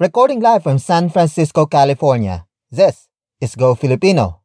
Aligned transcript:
Recording 0.00 0.40
live 0.40 0.64
from 0.64 0.80
San 0.80 1.08
Francisco, 1.08 1.66
California. 1.66 2.46
This 2.68 3.06
is 3.40 3.54
Go 3.54 3.76
Filipino. 3.76 4.40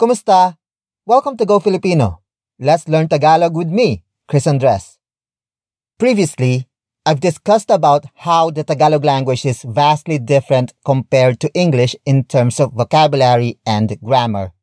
Kumusta? 0.00 0.56
Welcome 1.04 1.36
to 1.36 1.44
Go 1.44 1.60
Filipino. 1.60 2.22
Let's 2.58 2.88
learn 2.88 3.08
Tagalog 3.08 3.54
with 3.54 3.68
me, 3.68 4.02
Chris 4.26 4.46
Andres. 4.46 4.96
Previously, 5.98 6.68
I've 7.04 7.20
discussed 7.20 7.68
about 7.68 8.06
how 8.14 8.48
the 8.48 8.64
Tagalog 8.64 9.04
language 9.04 9.44
is 9.44 9.62
vastly 9.62 10.18
different 10.18 10.72
compared 10.86 11.38
to 11.40 11.52
English 11.52 11.94
in 12.06 12.24
terms 12.24 12.60
of 12.60 12.72
vocabulary 12.72 13.58
and 13.66 14.00
grammar. 14.00 14.54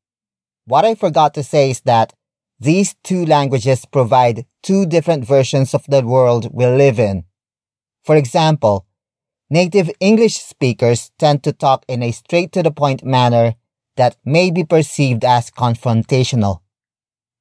What 0.67 0.83
I 0.83 0.95
forgot 0.95 1.33
to 1.35 1.43
say 1.43 1.69
is 1.71 1.79
that 1.85 2.11
these 2.59 2.93
two 3.01 3.25
languages 3.25 3.85
provide 3.85 4.45
two 4.61 4.85
different 4.85 5.23
versions 5.23 5.73
of 5.73 5.85
the 5.87 6.05
world 6.05 6.49
we 6.53 6.65
live 6.65 6.99
in. 6.99 7.23
For 8.03 8.17
example, 8.17 8.85
native 9.49 9.89
English 10.01 10.35
speakers 10.35 11.11
tend 11.17 11.43
to 11.43 11.53
talk 11.53 11.85
in 11.87 12.03
a 12.03 12.11
straight 12.11 12.51
to 12.51 12.63
the 12.63 12.71
point 12.71 13.05
manner 13.05 13.55
that 13.95 14.17
may 14.25 14.51
be 14.51 14.65
perceived 14.65 15.23
as 15.23 15.49
confrontational, 15.51 16.59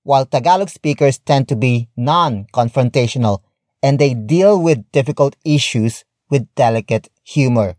while 0.05 0.25
Tagalog 0.25 0.71
speakers 0.71 1.19
tend 1.19 1.49
to 1.49 1.57
be 1.57 1.89
non-confrontational 1.97 3.41
and 3.83 3.99
they 3.99 4.15
deal 4.15 4.63
with 4.63 4.91
difficult 4.93 5.35
issues 5.45 6.05
with 6.31 6.47
delicate 6.55 7.09
humor. 7.25 7.75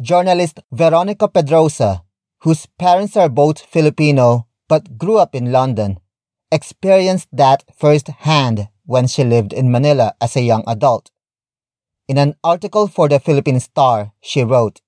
Journalist 0.00 0.60
Veronica 0.70 1.26
Pedrosa, 1.26 2.04
whose 2.40 2.66
parents 2.78 3.16
are 3.16 3.28
both 3.28 3.60
Filipino 3.60 4.46
but 4.68 4.98
grew 4.98 5.18
up 5.18 5.34
in 5.34 5.50
London, 5.52 5.98
experienced 6.52 7.28
that 7.32 7.64
firsthand 7.74 8.68
when 8.84 9.06
she 9.06 9.24
lived 9.24 9.52
in 9.52 9.70
Manila 9.70 10.14
as 10.20 10.36
a 10.36 10.42
young 10.42 10.64
adult. 10.66 11.10
In 12.08 12.16
an 12.16 12.34
article 12.42 12.86
for 12.86 13.08
the 13.08 13.20
Philippine 13.20 13.60
Star, 13.60 14.12
she 14.20 14.42
wrote, 14.42 14.80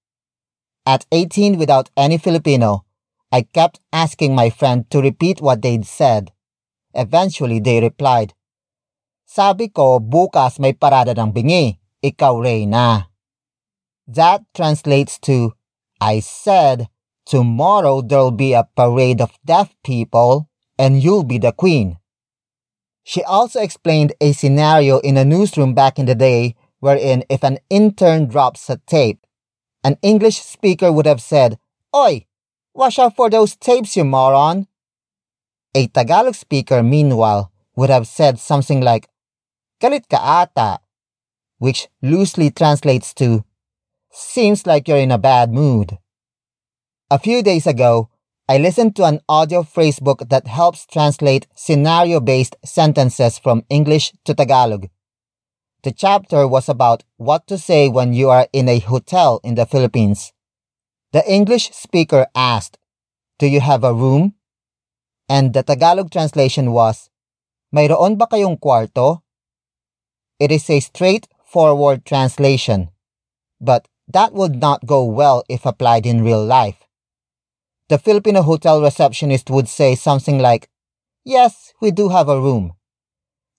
At 0.86 1.06
18 1.12 1.58
without 1.58 1.90
any 1.96 2.16
Filipino, 2.18 2.84
I 3.30 3.42
kept 3.42 3.78
asking 3.92 4.34
my 4.34 4.50
friend 4.50 4.90
to 4.90 5.00
repeat 5.00 5.40
what 5.40 5.62
they'd 5.62 5.86
said. 5.86 6.32
Eventually, 6.94 7.60
they 7.60 7.80
replied, 7.80 8.34
Sabi 9.22 9.70
ko, 9.70 10.02
bukas 10.02 10.58
may 10.58 10.74
parada 10.74 11.14
ng 11.14 11.30
bingi. 11.30 11.78
Ikaw, 12.02 12.42
Reyna. 12.42 13.06
That 14.10 14.42
translates 14.50 15.22
to, 15.30 15.54
I 16.02 16.18
said, 16.18 16.89
tomorrow 17.30 18.02
there'll 18.02 18.32
be 18.32 18.52
a 18.54 18.66
parade 18.76 19.20
of 19.20 19.38
deaf 19.44 19.72
people 19.84 20.48
and 20.76 21.00
you'll 21.00 21.22
be 21.22 21.38
the 21.38 21.52
queen. 21.52 21.96
She 23.04 23.22
also 23.22 23.60
explained 23.60 24.12
a 24.20 24.32
scenario 24.32 24.98
in 24.98 25.16
a 25.16 25.24
newsroom 25.24 25.72
back 25.72 25.96
in 25.98 26.06
the 26.06 26.16
day 26.16 26.56
wherein 26.80 27.22
if 27.30 27.44
an 27.44 27.58
intern 27.70 28.26
drops 28.26 28.68
a 28.68 28.78
tape, 28.78 29.24
an 29.84 29.96
English 30.02 30.40
speaker 30.40 30.90
would 30.90 31.06
have 31.06 31.22
said, 31.22 31.58
Oi, 31.94 32.26
watch 32.74 32.98
out 32.98 33.14
for 33.14 33.30
those 33.30 33.54
tapes, 33.54 33.96
you 33.96 34.04
moron. 34.04 34.66
A 35.72 35.86
Tagalog 35.86 36.34
speaker, 36.34 36.82
meanwhile, 36.82 37.52
would 37.76 37.90
have 37.90 38.08
said 38.08 38.40
something 38.40 38.80
like, 38.80 39.08
Galit 39.80 40.08
ka 40.10 40.18
ata, 40.18 40.80
which 41.58 41.86
loosely 42.02 42.50
translates 42.50 43.14
to, 43.14 43.44
seems 44.10 44.66
like 44.66 44.88
you're 44.88 44.98
in 44.98 45.12
a 45.12 45.18
bad 45.18 45.52
mood. 45.52 45.98
A 47.12 47.18
few 47.18 47.42
days 47.42 47.66
ago, 47.66 48.08
I 48.48 48.58
listened 48.58 48.94
to 48.94 49.04
an 49.04 49.18
audio 49.28 49.64
phrasebook 49.64 50.28
that 50.28 50.46
helps 50.46 50.86
translate 50.86 51.48
scenario-based 51.56 52.54
sentences 52.64 53.36
from 53.36 53.64
English 53.68 54.12
to 54.24 54.32
Tagalog. 54.32 54.88
The 55.82 55.90
chapter 55.90 56.46
was 56.46 56.68
about 56.68 57.02
what 57.16 57.48
to 57.48 57.58
say 57.58 57.88
when 57.88 58.12
you 58.12 58.28
are 58.30 58.46
in 58.52 58.68
a 58.68 58.78
hotel 58.78 59.40
in 59.42 59.56
the 59.56 59.66
Philippines. 59.66 60.32
The 61.10 61.28
English 61.28 61.72
speaker 61.72 62.28
asked, 62.36 62.78
Do 63.40 63.48
you 63.48 63.60
have 63.60 63.82
a 63.82 63.92
room? 63.92 64.34
And 65.28 65.52
the 65.52 65.64
Tagalog 65.64 66.12
translation 66.12 66.70
was, 66.70 67.10
Mayroon 67.74 68.18
ba 68.18 68.28
kayong 68.30 68.60
kwarto? 68.60 69.22
It 70.38 70.52
is 70.52 70.70
a 70.70 70.78
straightforward 70.78 72.04
translation, 72.04 72.90
but 73.60 73.88
that 74.06 74.32
would 74.32 74.60
not 74.60 74.86
go 74.86 75.02
well 75.02 75.42
if 75.48 75.66
applied 75.66 76.06
in 76.06 76.22
real 76.22 76.44
life. 76.44 76.86
The 77.90 77.98
Filipino 77.98 78.42
hotel 78.42 78.80
receptionist 78.80 79.50
would 79.50 79.68
say 79.68 79.96
something 79.96 80.38
like, 80.38 80.70
Yes, 81.24 81.72
we 81.80 81.90
do 81.90 82.08
have 82.08 82.28
a 82.28 82.40
room. 82.40 82.74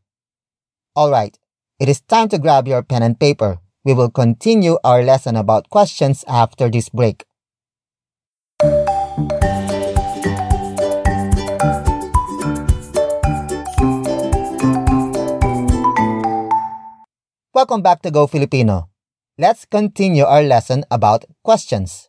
Alright, 0.96 1.38
it 1.78 1.88
is 1.88 2.00
time 2.00 2.28
to 2.28 2.38
grab 2.38 2.66
your 2.66 2.82
pen 2.82 3.02
and 3.02 3.20
paper. 3.20 3.58
We 3.84 3.92
will 3.92 4.08
continue 4.10 4.78
our 4.82 5.02
lesson 5.02 5.36
about 5.36 5.68
questions 5.68 6.24
after 6.26 6.70
this 6.70 6.88
break. 6.88 7.24
Welcome 17.52 17.82
back 17.82 18.00
to 18.02 18.10
Go 18.10 18.26
Filipino. 18.26 18.88
Let's 19.36 19.66
continue 19.66 20.24
our 20.24 20.42
lesson 20.42 20.84
about 20.90 21.26
questions. 21.42 22.08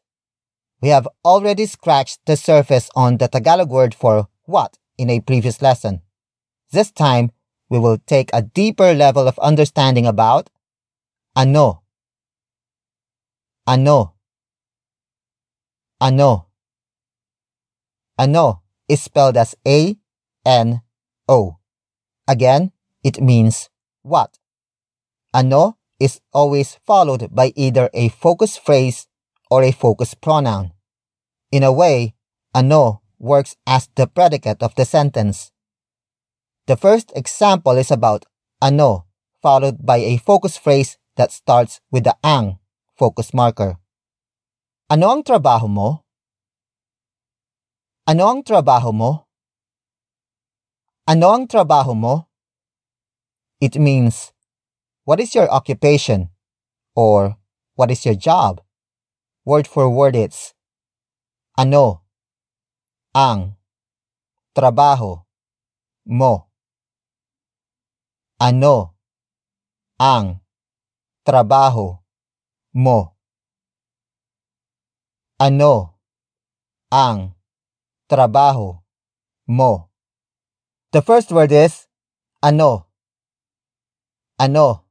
We 0.82 0.90
have 0.90 1.08
already 1.26 1.66
scratched 1.66 2.20
the 2.26 2.38
surface 2.38 2.90
on 2.96 3.18
the 3.18 3.28
Tagalog 3.28 3.70
word 3.70 3.94
for 3.94 4.30
what 4.46 4.78
in 4.98 5.10
a 5.10 5.20
previous 5.20 5.62
lesson. 5.62 6.05
This 6.72 6.92
time, 6.92 7.32
we 7.70 7.80
will 7.80 7.98
take 7.98 8.30
a 8.34 8.42
deeper 8.42 8.94
level 8.94 9.28
of 9.28 9.40
understanding 9.40 10.06
about 10.06 10.50
ano. 11.36 11.84
Ano. 13.68 14.14
Ano. 16.00 16.48
Ano 18.18 18.62
is 18.88 19.02
spelled 19.02 19.38
as 19.38 19.56
A 19.68 19.98
N 20.46 20.82
O. 21.28 21.58
Again, 22.28 22.72
it 23.04 23.22
means 23.22 23.70
what. 24.04 24.40
Ano 25.34 25.78
is 26.00 26.22
always 26.32 26.78
followed 26.86 27.34
by 27.34 27.52
either 27.56 27.90
a 27.94 28.10
focus 28.10 28.58
phrase 28.58 29.08
or 29.50 29.64
a 29.64 29.72
focus 29.72 30.14
pronoun. 30.14 30.72
In 31.52 31.64
a 31.64 31.72
way, 31.72 32.16
ano 32.54 33.02
works 33.20 33.56
as 33.66 33.90
the 33.96 34.08
predicate 34.08 34.62
of 34.62 34.76
the 34.76 34.86
sentence. 34.86 35.52
The 36.66 36.74
first 36.76 37.14
example 37.14 37.78
is 37.78 37.92
about 37.94 38.26
ano, 38.58 39.06
followed 39.38 39.86
by 39.86 40.02
a 40.02 40.18
focus 40.18 40.58
phrase 40.58 40.98
that 41.14 41.32
starts 41.32 41.78
with 41.94 42.10
the 42.10 42.18
ang 42.26 42.58
focus 42.98 43.38
marker. 43.38 43.78
Ano 44.90 45.14
ang 45.14 45.22
trabaho 45.22 45.70
mo? 45.70 46.02
Ano 48.10 48.34
ang 48.34 48.42
trabaho 48.42 48.90
mo? 48.90 49.30
Ano 51.06 51.38
ang 51.38 51.46
trabaho 51.46 51.94
mo? 51.94 52.34
It 53.62 53.78
means, 53.78 54.34
what 55.06 55.22
is 55.22 55.38
your 55.38 55.46
occupation? 55.54 56.34
Or, 56.98 57.38
what 57.78 57.94
is 57.94 58.06
your 58.10 58.18
job? 58.18 58.66
Word 59.46 59.70
for 59.70 59.86
word 59.86 60.18
it's, 60.18 60.58
ano, 61.54 62.02
ang, 63.14 63.54
trabaho, 64.58 65.22
mo. 66.06 66.50
Ano, 68.36 69.00
ang, 69.96 70.44
trabaho, 71.24 72.04
mo. 72.76 73.16
Ano, 75.40 75.96
ang, 76.92 77.32
trabaho, 78.12 78.84
mo. 79.48 79.88
The 80.92 81.02
first 81.02 81.32
word 81.32 81.52
is 81.52 81.88
ano. 82.44 82.88
Ano. 84.40 84.84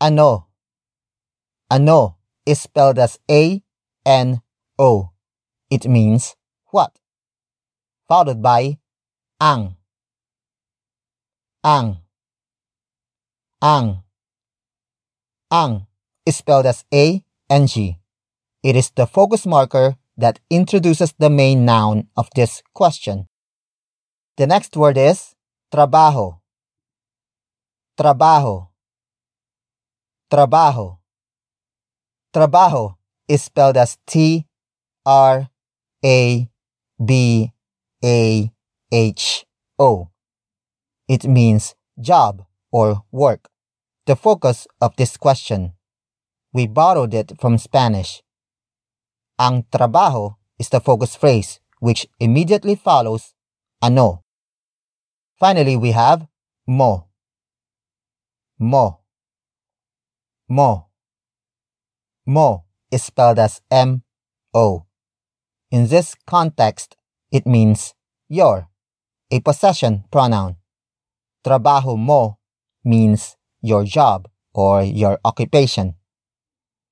Ano. 0.00 0.48
Ano 1.70 2.18
is 2.44 2.60
spelled 2.60 2.98
as 2.98 3.18
A 3.30 3.62
N 4.04 4.42
O. 4.78 5.12
It 5.70 5.88
means 5.88 6.36
what? 6.68 6.96
Followed 8.08 8.42
by 8.42 8.76
ang. 9.40 9.76
Ang. 11.64 12.04
Ang. 13.64 14.04
Ang 15.48 15.88
is 16.28 16.36
spelled 16.36 16.68
as 16.68 16.84
a 16.92 17.24
A 17.24 17.24
N 17.48 17.64
G. 17.66 17.96
It 18.60 18.76
is 18.76 18.92
the 18.92 19.06
focus 19.08 19.48
marker 19.48 19.96
that 20.20 20.44
introduces 20.52 21.16
the 21.16 21.30
main 21.32 21.64
noun 21.64 22.12
of 22.20 22.28
this 22.36 22.60
question. 22.76 23.32
The 24.36 24.46
next 24.46 24.76
word 24.76 25.00
is 25.00 25.32
trabaho. 25.72 26.36
Trabaho. 27.96 28.68
Trabaho. 30.28 30.98
Trabaho 32.28 32.96
is 33.26 33.40
spelled 33.40 33.78
as 33.78 33.96
T 34.04 34.44
R 35.06 35.48
A 36.04 36.50
B 37.00 37.52
A 38.04 38.52
H 38.92 39.46
O. 39.78 40.12
It 41.08 41.24
means 41.24 41.74
job 42.00 42.44
or 42.72 43.04
work. 43.12 43.48
The 44.06 44.16
focus 44.16 44.66
of 44.80 44.96
this 44.96 45.16
question. 45.16 45.72
We 46.52 46.66
borrowed 46.66 47.14
it 47.14 47.32
from 47.40 47.58
Spanish. 47.58 48.22
Ang 49.38 49.64
trabaho 49.72 50.36
is 50.58 50.68
the 50.68 50.80
focus 50.80 51.16
phrase 51.16 51.60
which 51.80 52.06
immediately 52.20 52.74
follows 52.74 53.34
ano. 53.82 54.24
Finally, 55.38 55.76
we 55.76 55.90
have 55.90 56.26
mo. 56.66 57.08
Mo. 58.58 59.00
Mo. 60.48 60.88
Mo 62.24 62.64
is 62.90 63.02
spelled 63.02 63.38
as 63.38 63.60
M 63.70 64.02
O. 64.54 64.86
In 65.70 65.88
this 65.88 66.14
context, 66.26 66.96
it 67.32 67.44
means 67.44 67.94
your, 68.28 68.68
a 69.30 69.40
possession 69.40 70.04
pronoun. 70.10 70.56
Trabaho 71.44 72.00
mo 72.00 72.40
means 72.84 73.36
your 73.60 73.84
job 73.84 74.32
or 74.56 74.80
your 74.80 75.20
occupation. 75.24 75.94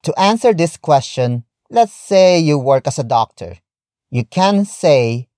To 0.04 0.12
answer 0.20 0.52
this 0.52 0.76
question, 0.76 1.44
let's 1.70 1.96
say 1.96 2.36
you 2.36 2.58
work 2.58 2.86
as 2.86 2.98
a 2.98 3.06
doctor. 3.08 3.56
You 4.10 4.28
can 4.28 4.68
say, 4.68 5.32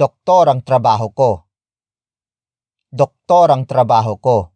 Doktor 0.00 0.48
ang 0.48 0.64
trabaho 0.64 1.12
ko. 1.12 1.44
Doktor 2.88 3.52
ang 3.52 3.68
trabaho 3.68 4.16
ko. 4.16 4.52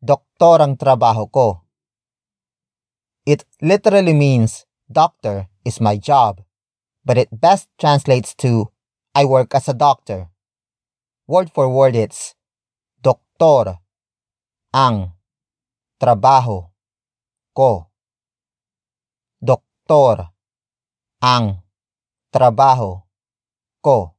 Doktor 0.00 0.60
ang 0.60 0.76
trabaho 0.76 1.24
ko. 1.28 1.64
It 3.24 3.48
literally 3.60 4.12
means 4.12 4.68
doctor 4.88 5.48
is 5.64 5.80
my 5.80 5.96
job, 5.96 6.44
but 7.04 7.16
it 7.16 7.28
best 7.28 7.68
translates 7.80 8.32
to 8.44 8.72
I 9.16 9.24
work 9.24 9.56
as 9.56 9.68
a 9.68 9.76
doctor. 9.76 10.28
Word 11.26 11.52
for 11.52 11.68
word 11.68 11.96
it's 11.96 12.37
doktor 13.38 13.78
ang 14.74 15.14
trabaho 15.94 16.74
ko. 17.54 17.86
Doktor 19.38 20.34
ang 21.22 21.62
trabaho 22.34 23.06
ko. 23.78 24.18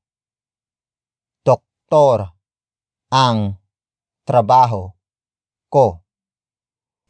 Doktor 1.43 2.31
ang 3.11 3.59
trabaho 4.23 4.95
ko. 5.67 5.99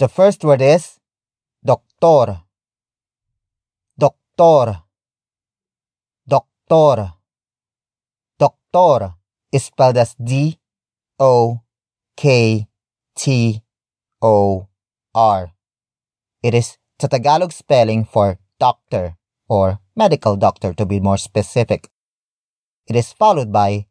The 0.01 0.09
first 0.09 0.41
word 0.41 0.65
is 0.65 0.97
doctor. 1.61 2.41
Doctor. 3.93 4.81
Doctor. 6.25 7.13
Doctor 8.41 9.13
is 9.53 9.69
spelled 9.69 10.01
as 10.01 10.17
D 10.17 10.57
O 11.21 11.61
K 12.19 12.67
T 13.15 13.63
O 14.21 14.67
R. 15.15 15.53
It 16.43 16.53
is 16.53 16.75
the 16.99 17.07
Tagalog 17.07 17.53
spelling 17.53 18.03
for 18.03 18.39
doctor 18.59 19.15
or 19.47 19.79
medical 19.95 20.35
doctor 20.35 20.73
to 20.73 20.85
be 20.85 20.99
more 20.99 21.15
specific. 21.15 21.87
It 22.87 22.97
is 22.97 23.13
followed 23.13 23.53
by 23.53 23.87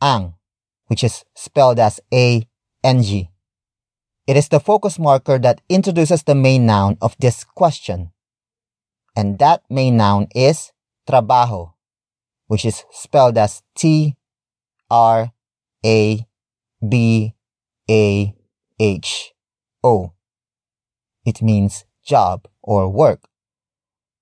ang, 0.00 0.34
which 0.86 1.02
is 1.02 1.24
spelled 1.34 1.80
as 1.80 1.98
A 2.14 2.46
N 2.84 3.02
G. 3.02 3.30
It 4.28 4.36
is 4.36 4.46
the 4.46 4.60
focus 4.60 4.96
marker 4.96 5.40
that 5.40 5.60
introduces 5.68 6.22
the 6.22 6.36
main 6.36 6.66
noun 6.66 6.98
of 7.02 7.16
this 7.18 7.42
question. 7.42 8.12
And 9.16 9.40
that 9.40 9.66
main 9.68 9.96
noun 9.96 10.28
is 10.36 10.70
trabaho, 11.10 11.72
which 12.46 12.64
is 12.64 12.84
spelled 12.92 13.36
as 13.36 13.64
T 13.74 14.14
R 14.88 15.32
A 15.84 16.28
B 16.78 17.34
A 17.92 18.34
H 18.80 19.34
O. 19.84 20.12
It 21.26 21.42
means 21.42 21.84
job 22.02 22.48
or 22.62 22.88
work. 22.88 23.28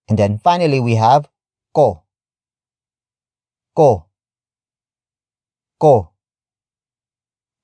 And 0.09 0.19
then 0.19 0.39
finally 0.43 0.81
we 0.81 0.97
have 0.97 1.31
ko. 1.73 2.03
Ko. 3.77 4.07
Ko. 5.79 6.11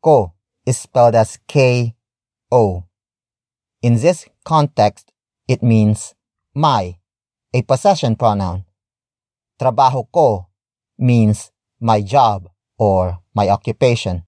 Ko 0.00 0.32
is 0.64 0.78
spelled 0.78 1.16
as 1.16 1.40
K 1.48 1.96
O. 2.52 2.84
In 3.82 3.98
this 3.98 4.26
context, 4.44 5.10
it 5.48 5.62
means 5.62 6.14
my, 6.54 6.98
a 7.52 7.62
possession 7.62 8.14
pronoun. 8.14 8.64
Trabaho 9.58 10.06
ko 10.12 10.46
means 10.98 11.50
my 11.80 12.00
job 12.00 12.48
or 12.78 13.18
my 13.34 13.48
occupation. 13.48 14.25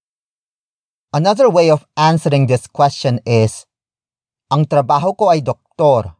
Another 1.09 1.49
way 1.49 1.73
of 1.73 1.89
answering 1.97 2.45
this 2.45 2.69
question 2.69 3.17
is, 3.25 3.65
ang 4.53 4.69
trabaho 4.69 5.17
ko 5.17 5.33
ay 5.33 5.41
doktor. 5.41 6.13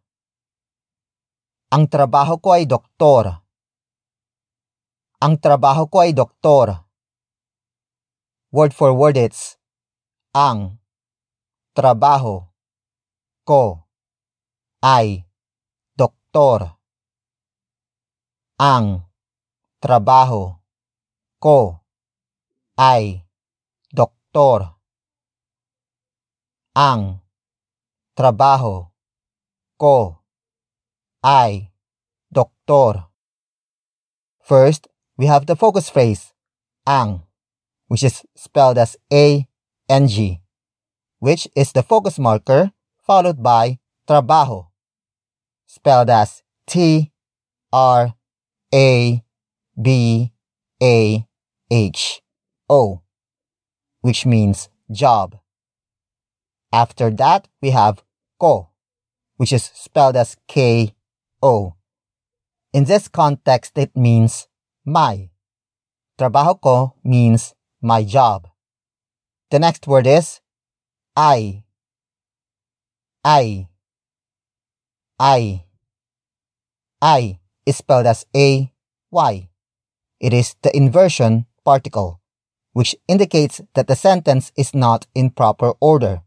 Ang 1.69 1.85
trabaho 1.85 2.41
ko 2.41 2.57
ay 2.57 2.65
doktor. 2.65 3.37
Ang 5.21 5.37
trabaho 5.37 5.85
ko 5.85 6.01
ay 6.01 6.17
doktor. 6.17 6.89
Word 8.49 8.73
for 8.73 8.89
word 8.97 9.13
it's, 9.13 9.61
ang 10.33 10.81
trabaho 11.77 12.49
ko 13.45 13.85
ay 14.81 15.21
doktor. 15.93 16.81
Ang 18.57 19.05
trabaho 19.77 20.57
ko 21.37 21.77
ay 22.73 23.21
doktor. 23.93 24.78
Ang 26.75 27.19
trabaho 28.13 28.93
ko 29.79 30.21
ay 31.25 31.71
doktor. 32.29 33.09
First, 34.43 34.87
we 35.17 35.25
have 35.25 35.45
the 35.45 35.55
focus 35.55 35.89
phrase, 35.89 36.33
ang, 36.85 37.23
which 37.87 38.03
is 38.03 38.21
spelled 38.35 38.77
as 38.77 38.97
A-N-G, 39.11 40.41
which 41.19 41.47
is 41.55 41.71
the 41.71 41.83
focus 41.83 42.19
marker 42.19 42.71
followed 43.01 43.41
by 43.41 43.79
trabaho, 44.07 44.67
spelled 45.65 46.09
as 46.09 46.43
T 46.67 47.11
R 47.71 48.13
A 48.73 49.23
B 49.73 50.31
A 50.83 51.25
H 51.71 52.21
O, 52.69 53.01
which 54.01 54.25
means 54.25 54.69
job. 54.91 55.38
After 56.71 57.09
that, 57.09 57.47
we 57.61 57.71
have 57.71 58.03
ko, 58.39 58.69
which 59.37 59.51
is 59.51 59.71
spelled 59.73 60.15
as 60.15 60.37
K 60.47 60.93
O. 61.41 61.73
In 62.73 62.85
this 62.85 63.07
context, 63.07 63.77
it 63.77 63.95
means 63.95 64.47
my. 64.85 65.29
Trabaho 66.19 66.61
ko 66.61 66.93
means 67.03 67.55
my 67.81 68.03
job. 68.03 68.47
The 69.49 69.59
next 69.59 69.87
word 69.87 70.05
is 70.05 70.41
ay. 71.17 71.63
Ay. 73.25 73.67
Ay. 75.19 75.65
Ay 77.01 77.39
is 77.65 77.77
spelled 77.77 78.05
as 78.05 78.25
A 78.35 78.71
Y. 79.11 79.49
It 80.19 80.33
is 80.33 80.55
the 80.61 80.75
inversion 80.75 81.45
particle, 81.65 82.21
which 82.73 82.95
indicates 83.07 83.61
that 83.73 83.87
the 83.87 83.95
sentence 83.95 84.51
is 84.55 84.75
not 84.75 85.07
in 85.15 85.31
proper 85.31 85.73
order. 85.79 86.21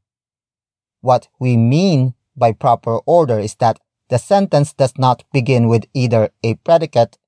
What 1.02 1.28
we 1.38 1.56
mean 1.56 2.14
by 2.36 2.52
proper 2.52 2.98
order 3.04 3.38
is 3.38 3.56
that 3.56 3.78
the 4.08 4.18
sentence 4.18 4.72
does 4.72 4.94
not 4.96 5.24
begin 5.32 5.68
with 5.68 5.84
either 5.92 6.30
a 6.42 6.54
predicate 6.54 7.18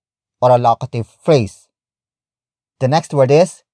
or 0.41 0.51
a 0.51 0.59
locative 0.59 1.07
phrase. 1.07 1.69
The 2.81 2.89
next 2.89 3.13
word 3.13 3.31
is 3.31 3.65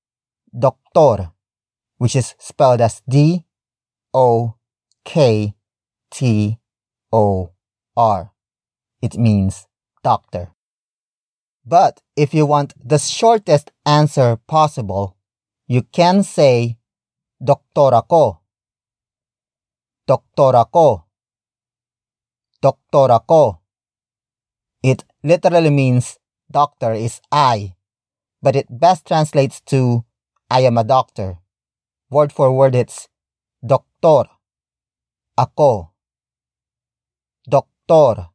doctor, 0.59 1.33
which 1.99 2.17
is 2.17 2.35
spelled 2.39 2.81
as 2.81 3.03
D 3.09 3.45
O 4.15 4.55
K 5.05 5.55
T 6.11 6.59
O 7.13 7.53
R. 7.97 8.33
It 9.03 9.17
means 9.19 9.67
doctor. 10.03 10.51
But 11.65 12.01
if 12.17 12.33
you 12.33 12.47
want 12.47 12.75
the 12.83 12.99
shortest 12.99 13.71
answer 13.85 14.37
possible, 14.49 15.17
you 15.67 15.83
can 15.83 16.23
say 16.23 16.79
doctor 17.43 17.95
ako. 17.95 18.40
Doctor 20.11 20.59
ako. 20.59 21.07
Doctor 22.59 23.15
ako. 23.15 23.63
It 24.83 25.07
literally 25.23 25.71
means 25.71 26.19
doctor 26.51 26.99
is 26.99 27.23
I, 27.31 27.79
but 28.43 28.59
it 28.59 28.67
best 28.67 29.07
translates 29.07 29.63
to 29.71 30.03
I 30.51 30.67
am 30.67 30.83
a 30.83 30.83
doctor. 30.83 31.39
Word 32.11 32.35
for 32.35 32.51
word 32.51 32.75
it's 32.75 33.07
doctor. 33.63 34.27
Ako. 35.39 35.95
Doktor. 37.47 38.35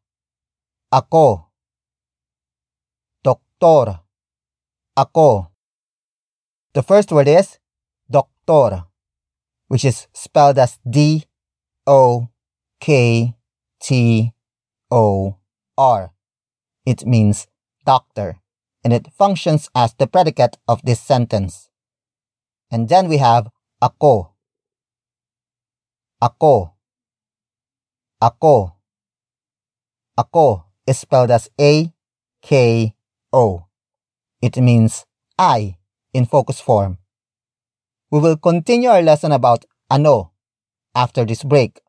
Ako. 0.96 1.52
Doktor. 3.20 4.00
Ako. 4.96 5.52
The 6.72 6.84
first 6.88 7.12
word 7.12 7.28
is 7.28 7.60
doctor, 8.08 8.88
which 9.68 9.84
is 9.84 10.08
spelled 10.16 10.56
as 10.56 10.80
D 10.88 11.28
O 11.88 12.30
K 12.80 13.36
T 13.80 14.34
O 14.90 15.38
R. 15.78 16.12
It 16.86 17.06
means 17.06 17.48
doctor, 17.86 18.42
and 18.84 18.94
it 18.94 19.14
functions 19.14 19.70
as 19.76 19.94
the 19.94 20.08
predicate 20.08 20.58
of 20.68 20.82
this 20.84 21.00
sentence. 21.00 21.70
And 22.72 22.90
then 22.90 23.08
we 23.08 23.18
have 23.18 23.50
ako. 23.82 24.34
Ako. 26.22 26.74
Ako. 28.22 28.74
Ako 30.18 30.64
is 30.88 30.98
spelled 30.98 31.30
as 31.30 31.50
A 31.60 31.94
K 32.42 32.96
O. 33.34 33.66
It 34.42 34.58
means 34.58 35.06
I 35.38 35.78
in 36.14 36.26
focus 36.26 36.62
form. 36.62 36.98
We 38.10 38.20
will 38.20 38.38
continue 38.38 38.90
our 38.90 39.02
lesson 39.02 39.32
about 39.32 39.66
ano 39.92 40.35
after 40.96 41.28
this 41.28 41.44
break. 41.44 41.84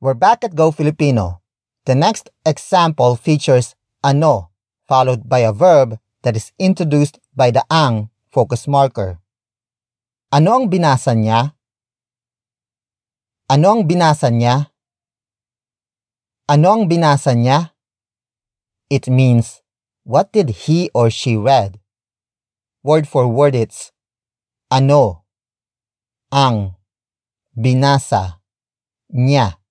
We're 0.00 0.18
back 0.18 0.42
at 0.42 0.58
Go 0.58 0.74
Filipino. 0.74 1.40
The 1.86 1.94
next 1.94 2.28
example 2.44 3.14
features 3.16 3.78
ano 4.02 4.50
followed 4.88 5.28
by 5.28 5.46
a 5.46 5.54
verb 5.54 5.96
that 6.26 6.34
is 6.36 6.52
introduced 6.58 7.22
by 7.36 7.54
the 7.54 7.62
ang 7.70 8.10
focus 8.28 8.66
marker. 8.66 9.22
Ano 10.34 10.58
ang 10.58 10.64
binasa 10.66 11.14
niya? 11.14 11.54
Ano 13.50 13.66
ang 13.70 13.82
binasa 13.86 14.30
niya? 14.30 14.70
Ano 16.50 16.66
ang 16.74 16.82
binasa 16.90 17.34
niya? 17.34 17.74
It 18.90 19.06
means, 19.06 19.62
what 20.02 20.32
did 20.32 20.66
he 20.66 20.90
or 20.92 21.10
she 21.10 21.36
read? 21.36 21.78
Word 22.82 23.06
for 23.06 23.28
word 23.28 23.54
it's, 23.54 23.92
ano, 24.68 25.22
ang, 26.32 26.74
binasa, 27.56 28.42
niya. 29.14 29.62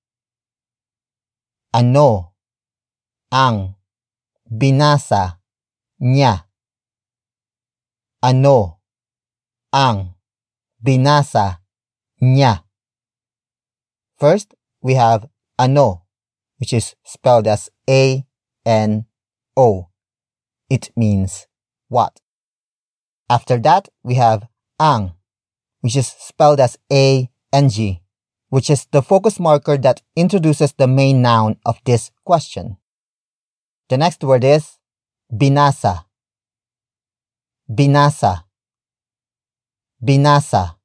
Ano, 1.76 2.32
ang, 3.30 3.76
binasa, 4.48 5.44
niya. 6.00 6.48
Ano, 8.24 8.80
ang, 9.76 10.16
binasa, 10.80 11.60
niya. 12.24 12.64
First, 14.16 14.56
we 14.82 14.96
have 14.96 15.28
ano, 15.60 16.08
which 16.58 16.72
is 16.72 16.96
spelled 17.04 17.48
as 17.48 17.70
A 17.90 18.24
N 18.66 19.09
O. 19.60 19.90
It 20.70 20.92
means 20.96 21.48
what. 21.90 22.22
After 23.30 23.58
that, 23.60 23.90
we 24.04 24.16
have 24.16 24.48
ang, 24.80 25.12
which 25.82 25.98
is 25.98 26.08
spelled 26.08 26.62
as 26.62 26.78
A 26.90 27.30
N 27.52 27.68
G 27.68 28.02
which 28.50 28.70
is 28.70 28.86
the 28.92 29.02
focus 29.02 29.40
marker 29.40 29.78
that 29.78 30.02
introduces 30.16 30.74
the 30.74 30.88
main 30.88 31.22
noun 31.22 31.58
of 31.66 31.80
this 31.86 32.12
question. 32.26 32.78
The 33.90 33.98
next 33.98 34.24
word 34.24 34.44
is 34.44 34.78
binasa. 35.32 36.06
Binasa. 37.70 38.44
Binasa. 40.04 40.76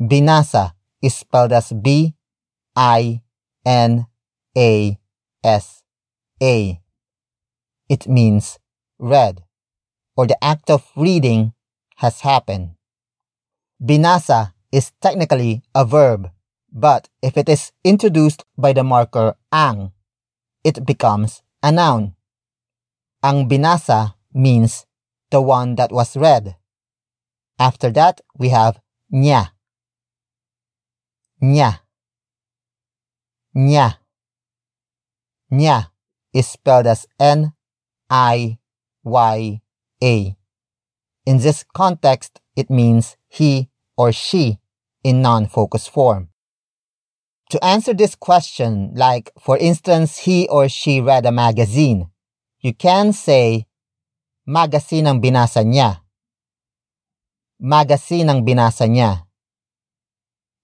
Binasa 0.00 0.72
is 1.02 1.14
spelled 1.14 1.52
as 1.52 1.72
B 1.72 2.14
I 2.74 3.22
N 3.64 4.06
A 4.56 4.98
S 5.44 5.82
A. 6.42 6.80
It 7.88 8.08
means 8.08 8.58
read 8.98 9.44
or 10.16 10.26
the 10.26 10.42
act 10.42 10.70
of 10.70 10.90
reading 10.96 11.52
has 11.96 12.20
happened. 12.20 12.76
Binasa 13.82 14.52
is 14.72 14.92
technically 15.00 15.62
a 15.74 15.84
verb 15.84 16.30
but 16.76 17.08
if 17.22 17.36
it 17.36 17.48
is 17.48 17.72
introduced 17.84 18.44
by 18.58 18.72
the 18.74 18.84
marker 18.84 19.34
ang, 19.50 19.92
it 20.62 20.84
becomes 20.84 21.42
a 21.62 21.72
noun. 21.72 22.14
Ang 23.22 23.48
binasa 23.48 24.14
means 24.34 24.84
the 25.30 25.40
one 25.40 25.76
that 25.76 25.90
was 25.90 26.16
read. 26.16 26.56
After 27.58 27.90
that, 27.90 28.20
we 28.36 28.50
have 28.50 28.78
nya. 29.08 29.56
Nya. 31.40 31.80
Nya. 33.56 33.96
Nya 35.50 35.88
is 36.34 36.46
spelled 36.46 36.86
as 36.86 37.06
N 37.18 37.56
I 38.10 38.58
Y 39.04 39.60
A. 40.02 40.36
In 41.26 41.38
this 41.38 41.64
context, 41.74 42.40
it 42.54 42.70
means 42.70 43.16
he 43.28 43.68
or 43.96 44.12
she 44.12 44.58
in 45.02 45.22
non-focus 45.22 45.86
form. 45.88 46.28
To 47.50 47.62
answer 47.64 47.94
this 47.94 48.14
question, 48.14 48.92
like 48.94 49.30
for 49.38 49.56
instance, 49.58 50.18
he 50.18 50.48
or 50.48 50.68
she 50.68 51.00
read 51.00 51.26
a 51.26 51.32
magazine, 51.32 52.10
you 52.60 52.74
can 52.74 53.12
say, 53.12 53.66
magazine 54.46 55.06
ang 55.06 55.22
binasa 55.22 55.62
niya. 55.62 56.02
Magazine 57.58 58.30
ang 58.30 58.42
binasa 58.42 58.90
niya. 58.90 59.26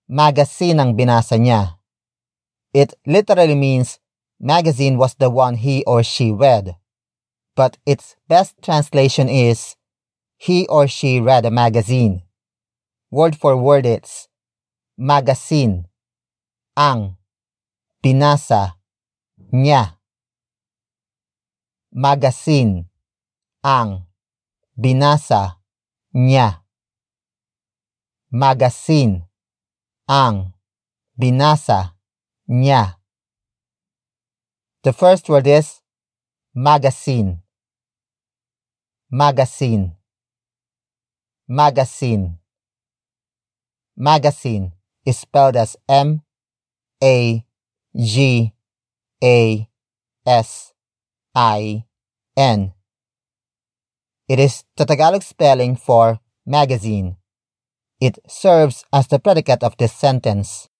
Magazine 0.08 0.78
ang 0.82 0.98
binasa 0.98 1.38
niya. 1.38 1.78
It 2.74 2.94
literally 3.06 3.54
means 3.54 3.98
magazine 4.40 4.98
was 4.98 5.14
the 5.14 5.30
one 5.30 5.54
he 5.54 5.84
or 5.86 6.02
she 6.02 6.32
read. 6.32 6.76
But 7.54 7.76
its 7.84 8.16
best 8.28 8.56
translation 8.62 9.28
is 9.28 9.76
he 10.38 10.66
or 10.68 10.88
she 10.88 11.20
read 11.20 11.44
a 11.44 11.50
magazine. 11.50 12.22
Word 13.10 13.36
for 13.36 13.56
word 13.56 13.84
it's 13.84 14.28
magazine, 14.96 15.86
ang, 16.76 17.16
binasa, 18.02 18.78
niya. 19.52 19.98
Magazine, 21.92 22.88
ang, 23.62 24.06
binasa, 24.78 25.60
niya. 26.14 26.64
Magazine, 28.32 29.28
ang, 30.08 30.54
binasa, 31.18 31.92
niya. 32.48 32.96
The 34.82 34.92
first 34.92 35.28
word 35.28 35.46
is 35.46 35.82
magazine. 36.54 37.41
Magazine. 39.14 39.92
Magazine. 41.46 42.38
Magazine 43.94 44.72
is 45.04 45.18
spelled 45.18 45.54
as 45.54 45.76
M 45.86 46.22
A 47.04 47.44
G 47.94 48.54
A 49.22 49.68
S 50.24 50.72
I 51.34 51.84
N. 52.38 52.72
It 54.28 54.40
is 54.40 54.64
the 54.78 54.86
Tagalog 54.86 55.22
spelling 55.22 55.76
for 55.76 56.18
magazine. 56.46 57.18
It 58.00 58.18
serves 58.26 58.86
as 58.94 59.08
the 59.08 59.18
predicate 59.18 59.62
of 59.62 59.76
this 59.76 59.92
sentence. 59.92 60.70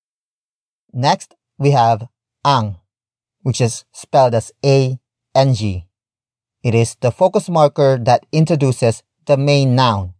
Next, 0.91 1.35
we 1.59 1.73
have 1.73 2.09
ang, 2.47 2.77
which 3.43 3.61
is 3.61 3.85
spelled 3.93 4.35
as 4.35 4.53
A 4.65 4.99
N 5.35 5.53
G. 5.53 5.92
It 6.62 6.75
is 6.75 6.95
the 7.00 7.11
focus 7.11 7.49
marker 7.49 7.99
that 7.99 8.25
introduces 8.31 9.02
the 9.26 9.37
main 9.37 9.75
noun. 9.75 10.14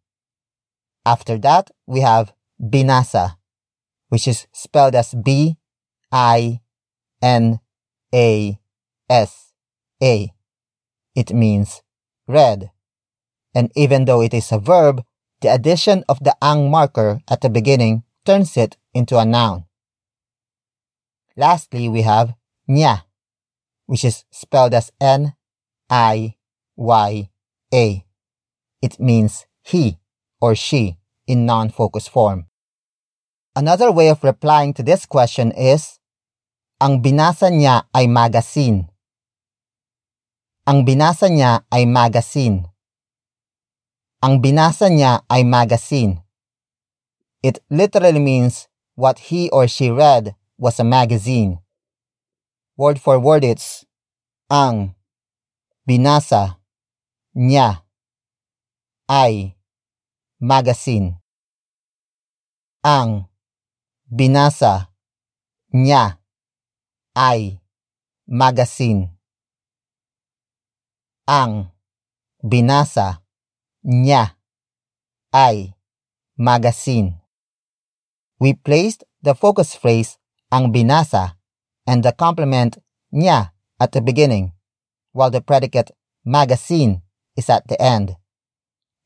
After 1.07 1.39
that, 1.39 1.71
we 1.87 2.01
have 2.01 2.33
binasa, 2.61 3.37
which 4.09 4.27
is 4.27 4.47
spelled 4.53 4.95
as 4.95 5.15
B 5.15 5.57
I 6.11 6.61
N 7.23 7.61
A 8.15 8.59
S 9.09 9.53
A. 10.03 10.33
It 11.15 11.33
means 11.33 11.83
read. 12.27 12.71
And 13.55 13.71
even 13.77 14.07
though 14.07 14.23
it 14.23 14.35
is 14.35 14.51
a 14.51 14.59
verb, 14.59 15.05
the 15.43 15.53
addition 15.53 16.05
of 16.09 16.23
the 16.25 16.37
ang 16.43 16.71
marker 16.71 17.21
at 17.29 17.41
the 17.41 17.51
beginning 17.51 18.03
turns 18.25 18.57
it 18.57 18.77
into 18.95 19.19
a 19.19 19.25
noun. 19.25 19.67
Lastly, 21.37 21.89
we 21.89 22.03
have 22.03 22.35
nya, 22.69 23.03
which 23.87 24.05
is 24.05 24.25
spelled 24.31 24.75
as 24.75 24.91
N 25.01 25.35
I 25.93 26.41
Y 26.75 27.29
A. 27.75 28.05
It 28.81 28.99
means 28.99 29.45
he 29.61 30.01
or 30.41 30.57
she 30.57 30.97
in 31.27 31.45
non 31.45 31.69
focus 31.69 32.09
form. 32.09 32.47
Another 33.55 33.93
way 33.93 34.09
of 34.09 34.25
replying 34.25 34.73
to 34.75 34.83
this 34.83 35.05
question 35.05 35.53
is 35.53 36.01
Ang 36.81 37.05
binasa 37.05 37.53
niya 37.53 37.87
ay 37.93 38.09
magazine. 38.09 38.89
Ang 40.65 40.89
binasa 40.89 41.29
niya 41.29 41.63
ay 41.69 41.85
magazine. 41.85 42.73
Ang 44.25 44.41
binasa 44.41 44.89
niya 44.89 45.23
ay 45.29 45.45
magazine. 45.45 46.25
It 47.45 47.61
literally 47.71 48.19
means 48.19 48.67
what 48.97 49.31
he 49.31 49.53
or 49.53 49.69
she 49.69 49.93
read 49.93 50.35
was 50.57 50.81
a 50.81 50.87
magazine. 50.89 51.61
Word 52.81 52.99
for 52.99 53.21
word 53.21 53.45
it's 53.45 53.85
ang 54.49 54.97
binasa 55.87 56.63
niya 57.35 57.83
ay 59.09 59.57
magazine. 60.39 61.19
Ang 62.83 63.27
binasa 64.07 64.91
niya 65.73 66.19
ay 67.15 67.63
magazine. 68.27 69.15
Ang 71.27 71.71
binasa 72.43 73.23
niya 73.83 74.39
ay 75.33 75.75
magazine. 76.37 77.23
We 78.43 78.55
placed 78.55 79.05
the 79.23 79.35
focus 79.35 79.79
phrase 79.79 80.19
ang 80.51 80.75
binasa 80.75 81.39
and 81.87 82.03
the 82.03 82.13
complement 82.13 82.83
niya 83.15 83.55
at 83.79 83.95
the 83.95 84.03
beginning, 84.03 84.53
while 85.13 85.31
the 85.31 85.41
predicate 85.41 85.91
magazine 86.25 87.03
is 87.37 87.49
at 87.49 87.69
the 87.69 87.81
end. 87.81 88.17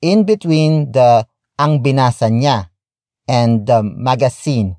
In 0.00 0.24
between 0.24 0.92
the 0.92 1.26
ang 1.58 1.82
binasa 1.82 2.30
niya 2.30 2.70
and 3.28 3.66
the 3.66 3.82
magazine, 3.82 4.76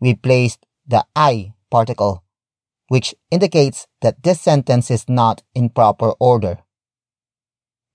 we 0.00 0.14
placed 0.14 0.66
the 0.86 1.04
ay 1.14 1.54
particle, 1.70 2.22
which 2.88 3.14
indicates 3.30 3.86
that 4.00 4.22
this 4.22 4.40
sentence 4.40 4.90
is 4.90 5.08
not 5.08 5.42
in 5.54 5.70
proper 5.70 6.12
order. 6.18 6.58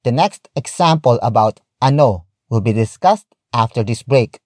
The 0.03 0.11
next 0.11 0.49
example 0.55 1.19
about 1.21 1.61
ano 1.81 2.25
will 2.49 2.61
be 2.61 2.73
discussed 2.73 3.27
after 3.53 3.83
this 3.83 4.03
break. 4.03 4.39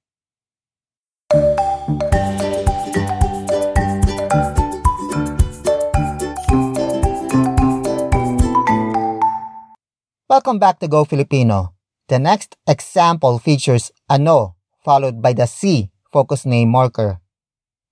Welcome 10.29 10.61
back 10.61 10.77
to 10.77 10.87
Go 10.87 11.09
Filipino. 11.09 11.73
The 12.05 12.21
next 12.21 12.53
example 12.69 13.41
features 13.41 13.89
ano 14.05 14.61
followed 14.85 15.25
by 15.25 15.33
the 15.33 15.49
si 15.49 15.89
focus 16.05 16.45
name 16.45 16.69
marker. 16.69 17.17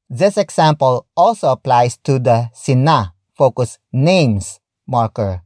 This 0.06 0.38
example 0.38 1.10
also 1.18 1.50
applies 1.50 1.98
to 2.06 2.22
the 2.22 2.54
sina 2.54 3.18
focus 3.34 3.82
names 3.90 4.62
marker. 4.86 5.42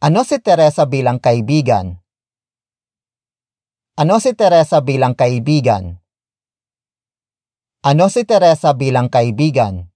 Ano 0.00 0.24
si 0.24 0.40
Teresa 0.40 0.88
bilang 0.88 1.20
kaibigan? 1.20 2.00
Ano 3.92 4.16
si 4.16 4.32
Teresa 4.32 4.80
bilang 4.80 5.12
kaibigan? 5.12 6.00
Ano 7.84 8.08
si 8.08 8.24
Teresa 8.24 8.72
bilang 8.72 9.12
kaibigan? 9.12 9.92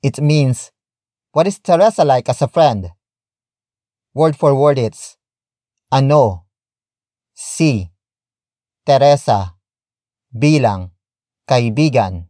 It 0.00 0.24
means, 0.24 0.72
what 1.36 1.44
is 1.44 1.60
Teresa 1.60 2.00
like 2.00 2.32
as 2.32 2.40
a 2.40 2.48
friend? 2.48 2.96
Word 4.12 4.34
for 4.34 4.58
word 4.58 4.78
it's 4.78 5.14
ano, 5.90 6.46
si, 7.30 7.90
Teresa, 8.82 9.58
bilang, 10.34 10.94
kaibigan. 11.46 12.26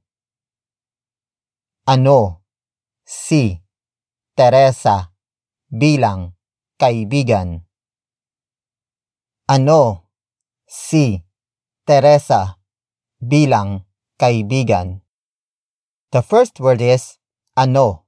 Ano, 1.89 2.45
si, 3.05 3.65
Teresa, 4.37 5.13
bilang, 5.73 6.37
kaibigan. 6.77 7.65
Ano, 9.49 10.09
si, 10.69 11.25
Teresa, 11.89 12.61
bilang, 13.21 13.89
kaibigan. 14.21 15.01
The 16.13 16.21
first 16.21 16.61
word 16.61 16.85
is 16.85 17.17
ano, 17.57 18.05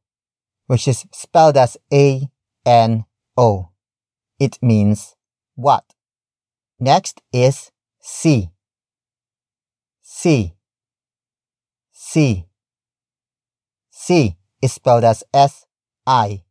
which 0.69 0.89
is 0.89 1.09
spelled 1.13 1.57
as 1.57 1.81
A-N 1.93 3.05
O. 3.37 3.71
It 4.39 4.59
means 4.61 5.17
what. 5.55 5.85
Next 6.79 7.23
is 7.33 7.71
si. 8.01 8.51
Si. 10.03 10.55
C. 11.93 12.47
Si 13.91 14.37
is 14.61 14.73
spelled 14.73 15.05
as 15.05 15.25
S 15.33 15.67
I. 16.07 16.45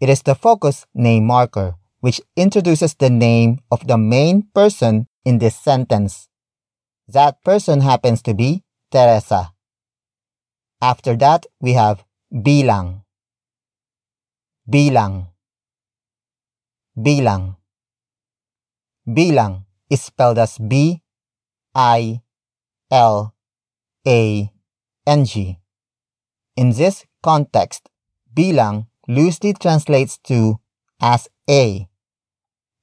It 0.00 0.08
is 0.08 0.22
the 0.22 0.34
focus 0.34 0.86
name 0.94 1.26
marker, 1.26 1.76
which 2.00 2.20
introduces 2.36 2.94
the 2.94 3.10
name 3.10 3.60
of 3.70 3.86
the 3.86 3.96
main 3.96 4.48
person 4.54 5.06
in 5.24 5.38
this 5.38 5.56
sentence. 5.56 6.28
That 7.08 7.42
person 7.44 7.80
happens 7.80 8.22
to 8.22 8.34
be 8.34 8.64
Teresa. 8.90 9.52
After 10.80 11.16
that, 11.16 11.46
we 11.60 11.74
have 11.74 12.04
bilang. 12.32 13.04
Bilang. 14.68 15.28
Bilang. 17.00 17.56
Bilang 19.08 19.64
is 19.88 20.04
spelled 20.04 20.36
as 20.36 20.60
B 20.60 21.00
I 21.72 22.20
L 22.92 23.32
A 24.04 24.52
N 25.06 25.24
G. 25.24 25.56
In 26.60 26.76
this 26.76 27.08
context, 27.24 27.88
bilang 28.28 28.92
loosely 29.08 29.56
translates 29.56 30.20
to 30.28 30.60
as 31.00 31.24
a. 31.48 31.88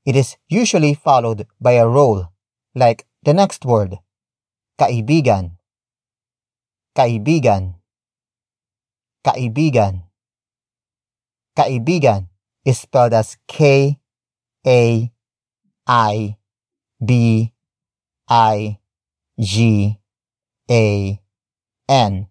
It 0.02 0.16
is 0.16 0.34
usually 0.50 0.96
followed 0.96 1.46
by 1.62 1.78
a 1.78 1.86
role, 1.86 2.34
like 2.74 3.06
the 3.22 3.38
next 3.38 3.70
word, 3.70 4.02
kaibigan. 4.82 5.62
Kaibigan. 6.98 7.76
Kaibigan. 9.22 10.10
Kaibigan 11.54 12.30
is 12.66 12.80
spelled 12.82 13.14
as 13.14 13.38
K 13.46 14.00
A 14.66 15.12
I 15.86 16.38
B 17.04 17.54
I 18.28 18.80
G 19.40 20.00
A 20.70 21.22
N. 21.88 22.28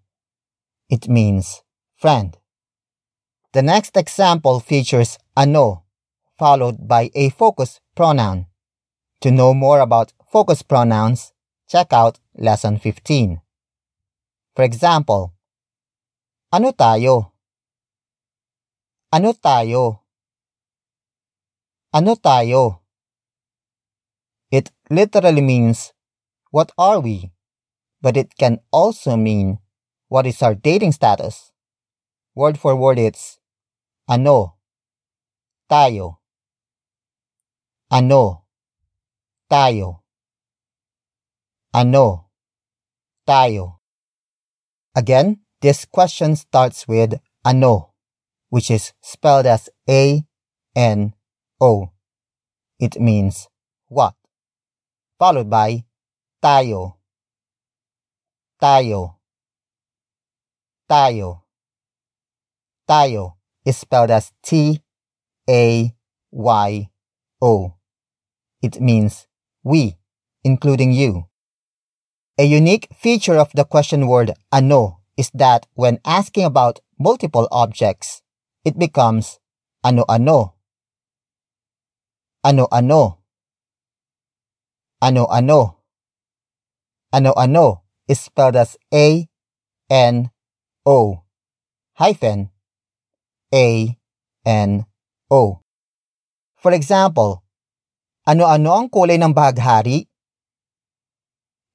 It 0.89 1.09
means 1.09 1.63
friend. 1.95 2.37
The 3.53 3.63
next 3.63 3.97
example 3.97 4.61
features 4.61 5.19
ano 5.37 5.85
followed 6.39 6.87
by 6.87 7.11
a 7.15 7.31
focus 7.31 7.81
pronoun. 7.95 8.47
To 9.23 9.31
know 9.31 9.55
more 9.55 9.81
about 9.81 10.13
focus 10.31 10.63
pronouns, 10.63 11.33
check 11.69 11.93
out 11.93 12.21
lesson 12.37 12.79
15. 12.79 13.41
For 14.55 14.63
example, 14.63 15.33
ano 16.53 16.73
tayo? 16.73 17.33
Ano 19.13 19.33
tayo? 19.33 20.06
Ano 21.95 22.19
tayo? 22.19 22.83
It 24.51 24.71
literally 24.91 25.43
means, 25.43 25.93
what 26.51 26.73
are 26.79 27.01
we? 27.01 27.33
But 28.03 28.17
it 28.17 28.35
can 28.39 28.61
also 28.71 29.17
mean, 29.17 29.59
what 30.09 30.27
is 30.27 30.43
our 30.43 30.55
dating 30.55 30.93
status? 30.93 31.53
Word 32.35 32.59
for 32.59 32.77
word 32.77 32.99
it's, 32.99 33.39
ano, 34.09 34.59
tayo. 35.71 36.19
Ano, 37.91 38.47
tayo. 39.51 40.03
Ano, 41.73 42.31
tayo. 43.27 43.81
Again, 44.95 45.41
this 45.61 45.85
question 45.85 46.37
starts 46.37 46.87
with 46.89 47.21
ano, 47.45 47.95
which 48.49 48.71
is 48.71 48.93
spelled 49.03 49.47
as 49.47 49.69
A 49.89 50.25
N 50.75 51.16
O. 51.61 51.91
It 52.79 53.01
means 53.01 53.49
what, 53.89 54.15
followed 55.19 55.49
by 55.49 55.85
tayo, 56.43 56.97
tayo, 58.61 59.17
tayo. 60.91 61.43
Tayo 62.89 63.35
is 63.65 63.79
spelled 63.79 64.11
as 64.11 64.33
T 64.43 64.81
A 65.49 65.95
Y 66.31 66.91
O. 67.41 67.75
It 68.63 68.81
means 68.81 69.27
we, 69.65 69.97
including 70.45 70.93
you. 70.93 71.27
A 72.39 72.45
unique 72.45 72.89
feature 72.95 73.39
of 73.39 73.51
the 73.55 73.65
question 73.65 74.07
word 74.07 74.35
ano 74.53 75.01
is 75.17 75.31
that 75.33 75.67
when 75.75 75.99
asking 76.05 76.45
about 76.45 76.81
multiple 76.99 77.49
objects, 77.51 78.23
it 78.65 78.79
becomes 78.79 79.41
ano-ano. 79.83 80.56
Ano-ano. 82.47 83.27
Ano-ano. 85.03 85.83
Ano-ano 87.11 87.67
is 88.07 88.23
spelled 88.23 88.55
as 88.55 88.79
A 88.95 89.27
N 89.91 90.31
O 90.87 91.27
hyphen 91.99 92.55
A 93.51 93.99
N 94.47 94.87
O. 95.27 95.59
For 96.55 96.71
example, 96.71 97.43
ano-ano 98.23 98.79
ang 98.79 98.87
kulay 98.95 99.19
ng 99.19 99.35
bahaghari? 99.35 100.07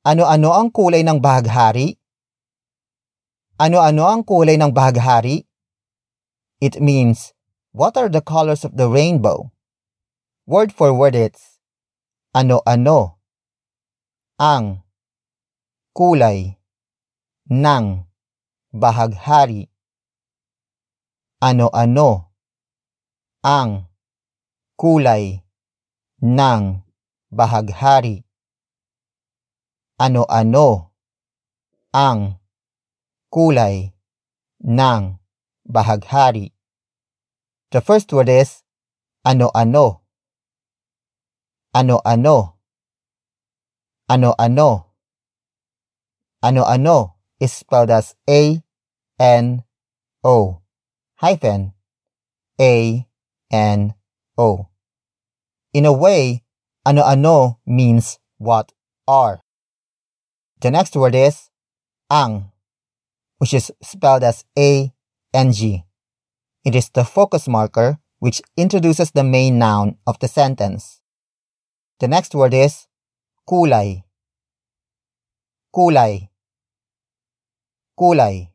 Ano-ano 0.08 0.56
ang 0.56 0.72
kulay 0.72 1.04
ng 1.04 1.20
bahaghari? 1.20 2.00
Ano-ano 3.60 4.08
ang 4.08 4.24
kulay 4.24 4.56
ng 4.56 4.72
bahaghari? 4.72 5.44
It 6.64 6.80
means, 6.80 7.36
what 7.76 8.00
are 8.00 8.08
the 8.08 8.24
colors 8.24 8.64
of 8.64 8.80
the 8.80 8.88
rainbow? 8.88 9.52
Word 10.52 10.76
for 10.76 10.92
word 10.92 11.16
it's, 11.16 11.64
ano-ano, 12.36 13.24
ang, 14.36 14.84
kulay, 15.96 16.60
ng, 17.48 18.04
bahaghari. 18.76 19.72
Ano-ano, 21.40 22.36
ang, 23.40 23.88
kulay, 24.76 25.40
ng, 26.20 26.84
bahaghari. 27.32 28.28
Ano-ano, 30.04 30.92
ang, 31.96 32.44
kulay, 33.32 33.96
ng, 34.60 35.16
bahaghari. 35.64 36.52
The 37.72 37.80
first 37.80 38.12
word 38.12 38.28
is 38.28 38.68
ano-ano. 39.24 40.01
Ano-ano. 41.74 42.60
Ano-ano. 44.10 44.92
Ano-ano 46.44 47.16
is 47.40 47.54
spelled 47.54 47.90
as 47.90 48.16
A 48.28 48.60
N 49.18 49.64
O 50.24 50.62
hyphen 51.22 51.74
A 52.60 53.06
N 53.52 53.94
O. 54.38 54.68
In 55.72 55.86
a 55.86 55.94
way, 55.94 56.44
ano-ano 56.86 57.62
means 57.66 58.20
what 58.38 58.74
are. 59.08 59.42
The 60.60 60.72
next 60.72 60.96
word 60.96 61.16
is 61.16 61.50
ang, 62.10 62.52
which 63.38 63.54
is 63.54 63.72
spelled 63.82 64.24
as 64.24 64.44
A 64.58 64.92
N 65.34 65.54
G. 65.54 65.86
It 66.66 66.76
is 66.76 66.90
the 66.90 67.06
focus 67.06 67.48
marker 67.48 68.00
which 68.20 68.42
introduces 68.58 69.12
the 69.12 69.24
main 69.24 69.58
noun 69.58 69.98
of 70.06 70.20
the 70.20 70.28
sentence. 70.28 71.01
The 72.02 72.08
next 72.08 72.34
word 72.34 72.56
is 72.56 72.88
kulay. 73.48 74.02
Kulay. 75.70 76.30
Kulay. 77.94 78.50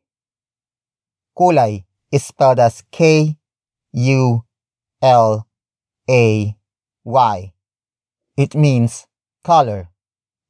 Kulay 1.31 1.85
is 2.11 2.25
spelled 2.25 2.59
as 2.59 2.83
K 2.91 3.37
U 3.93 4.43
L 5.01 5.47
A 6.09 6.55
Y. 7.05 7.53
It 8.35 8.53
means 8.53 9.07
color. 9.45 9.87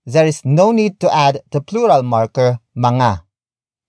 There 0.08 0.26
is 0.26 0.44
no 0.44 0.72
need 0.72 1.00
to 1.02 1.16
add 1.16 1.42
the 1.52 1.62
plural 1.62 2.02
marker 2.02 2.58
mga, 2.76 3.22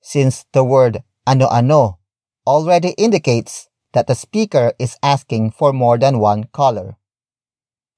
since 0.03 0.45
the 0.53 0.65
word 0.65 1.03
ano-ano 1.27 1.99
already 2.47 2.91
indicates 2.99 3.71
that 3.95 4.07
the 4.07 4.15
speaker 4.15 4.75
is 4.79 4.99
asking 5.03 5.53
for 5.53 5.73
more 5.73 5.97
than 5.97 6.19
one 6.19 6.45
color. 6.53 6.99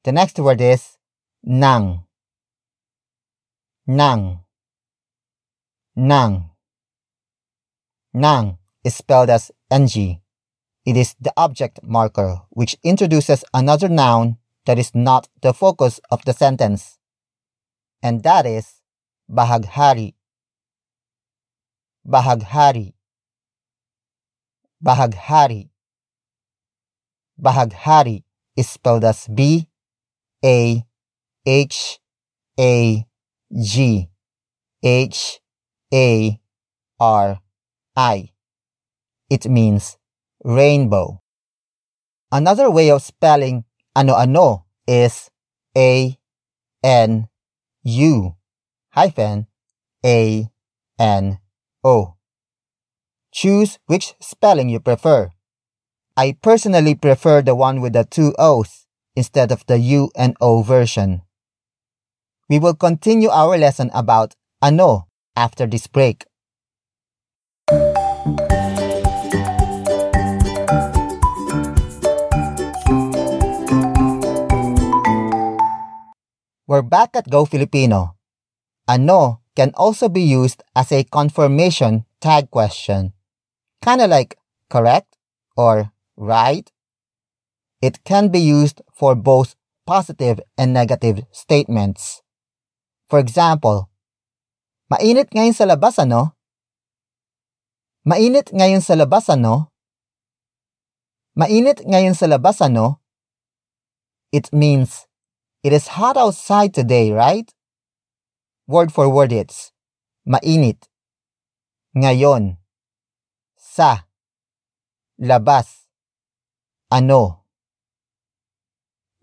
The 0.04 0.12
next 0.12 0.38
word 0.38 0.60
is 0.60 0.96
nang. 1.42 2.04
Nang. 3.86 4.40
Nang. 5.96 6.50
Nang 8.12 8.58
is 8.84 8.94
spelled 8.94 9.30
as 9.30 9.50
ng. 9.70 10.20
It 10.86 10.96
is 10.96 11.14
the 11.20 11.32
object 11.36 11.80
marker 11.82 12.42
which 12.50 12.76
introduces 12.82 13.44
another 13.52 13.88
noun 13.88 14.38
that 14.66 14.78
is 14.78 14.94
not 14.94 15.28
the 15.42 15.52
focus 15.52 16.00
of 16.10 16.24
the 16.24 16.32
sentence. 16.32 16.98
And 18.02 18.22
that 18.22 18.46
is 18.46 18.80
bahaghari. 19.30 20.14
Bahaghari. 22.06 22.94
Bahaghari. 24.82 25.68
Bahaghari 27.40 28.24
is 28.56 28.68
spelled 28.68 29.04
as 29.04 29.28
B 29.28 29.68
A 30.44 30.84
H 31.46 31.98
A 32.58 33.06
G 33.50 34.10
H 34.82 35.40
A 35.92 36.40
R 37.00 37.40
I. 37.96 38.30
It 39.30 39.46
means 39.46 39.96
rainbow. 40.44 41.22
Another 42.30 42.70
way 42.70 42.90
of 42.90 43.02
spelling 43.02 43.64
ano-ano 43.96 44.66
is 44.86 45.30
A 45.76 46.18
N 46.84 47.28
U 47.84 48.36
hyphen 48.90 49.46
A 50.04 50.50
N 50.98 51.38
O. 51.82 52.16
Choose 53.32 53.78
which 53.86 54.14
spelling 54.20 54.68
you 54.68 54.80
prefer. 54.80 55.30
I 56.16 56.36
personally 56.42 56.94
prefer 56.94 57.40
the 57.40 57.54
one 57.54 57.80
with 57.80 57.94
the 57.94 58.04
two 58.04 58.34
O's 58.38 58.86
instead 59.16 59.50
of 59.50 59.64
the 59.66 59.78
U 59.78 60.10
and 60.14 60.36
O 60.40 60.62
version. 60.62 61.22
We 62.50 62.58
will 62.58 62.74
continue 62.74 63.30
our 63.30 63.54
lesson 63.54 63.94
about 63.94 64.34
ano 64.58 65.06
after 65.38 65.70
this 65.70 65.86
break. 65.86 66.26
We're 76.66 76.82
back 76.82 77.14
at 77.14 77.30
Go 77.30 77.46
Filipino. 77.46 78.18
Ano 78.90 79.46
can 79.54 79.70
also 79.78 80.10
be 80.10 80.26
used 80.26 80.66
as 80.74 80.90
a 80.90 81.06
confirmation 81.06 82.02
tag 82.18 82.50
question. 82.50 83.14
Kinda 83.78 84.10
like 84.10 84.34
correct 84.66 85.14
or 85.54 85.94
right. 86.18 86.66
It 87.78 88.02
can 88.02 88.26
be 88.26 88.42
used 88.42 88.82
for 88.90 89.14
both 89.14 89.54
positive 89.86 90.42
and 90.58 90.74
negative 90.74 91.22
statements. 91.30 92.22
For 93.10 93.18
example, 93.18 93.90
mainit 94.86 95.34
ngayon 95.34 95.50
sa 95.50 95.66
labas 95.66 95.98
ano? 95.98 96.38
Mainit 98.06 98.54
ngayon 98.54 98.78
sa 98.78 98.94
labas 98.94 99.26
ano? 99.26 99.74
Mainit 101.34 101.82
ngayon 101.82 102.14
sa 102.14 102.30
labas 102.30 102.62
ano? 102.62 103.02
It 104.30 104.54
means, 104.54 105.10
it 105.66 105.74
is 105.74 105.98
hot 105.98 106.14
outside 106.14 106.70
today, 106.70 107.10
right? 107.10 107.50
Word 108.70 108.94
for 108.94 109.10
word 109.10 109.34
it's, 109.34 109.74
mainit, 110.22 110.86
ngayon, 111.98 112.62
sa, 113.58 114.06
labas, 115.18 115.90
ano, 116.94 117.42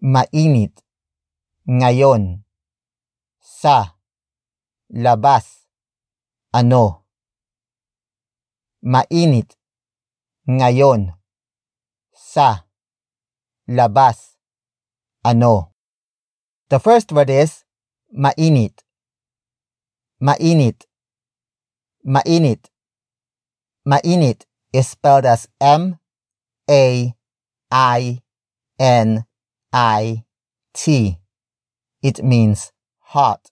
mainit, 0.04 0.84
ngayon, 1.64 2.47
sa, 3.58 3.98
labas, 4.94 5.66
ano, 6.54 7.10
mainit, 8.86 9.58
ngayon, 10.46 11.18
sa, 12.14 12.70
labas, 13.66 14.38
ano. 15.26 15.74
The 16.70 16.78
first 16.78 17.10
word 17.12 17.34
is 17.34 17.66
mainit. 18.14 18.86
Mainit. 20.22 20.86
Mainit. 22.06 22.70
Mainit 23.88 24.46
is 24.72 24.88
spelled 24.88 25.26
as 25.26 25.50
M 25.60 25.98
A 26.70 27.16
I 27.72 28.22
N 28.78 29.26
I 29.74 30.26
T. 30.74 31.18
It 32.04 32.24
means 32.24 32.72
hot. 33.14 33.52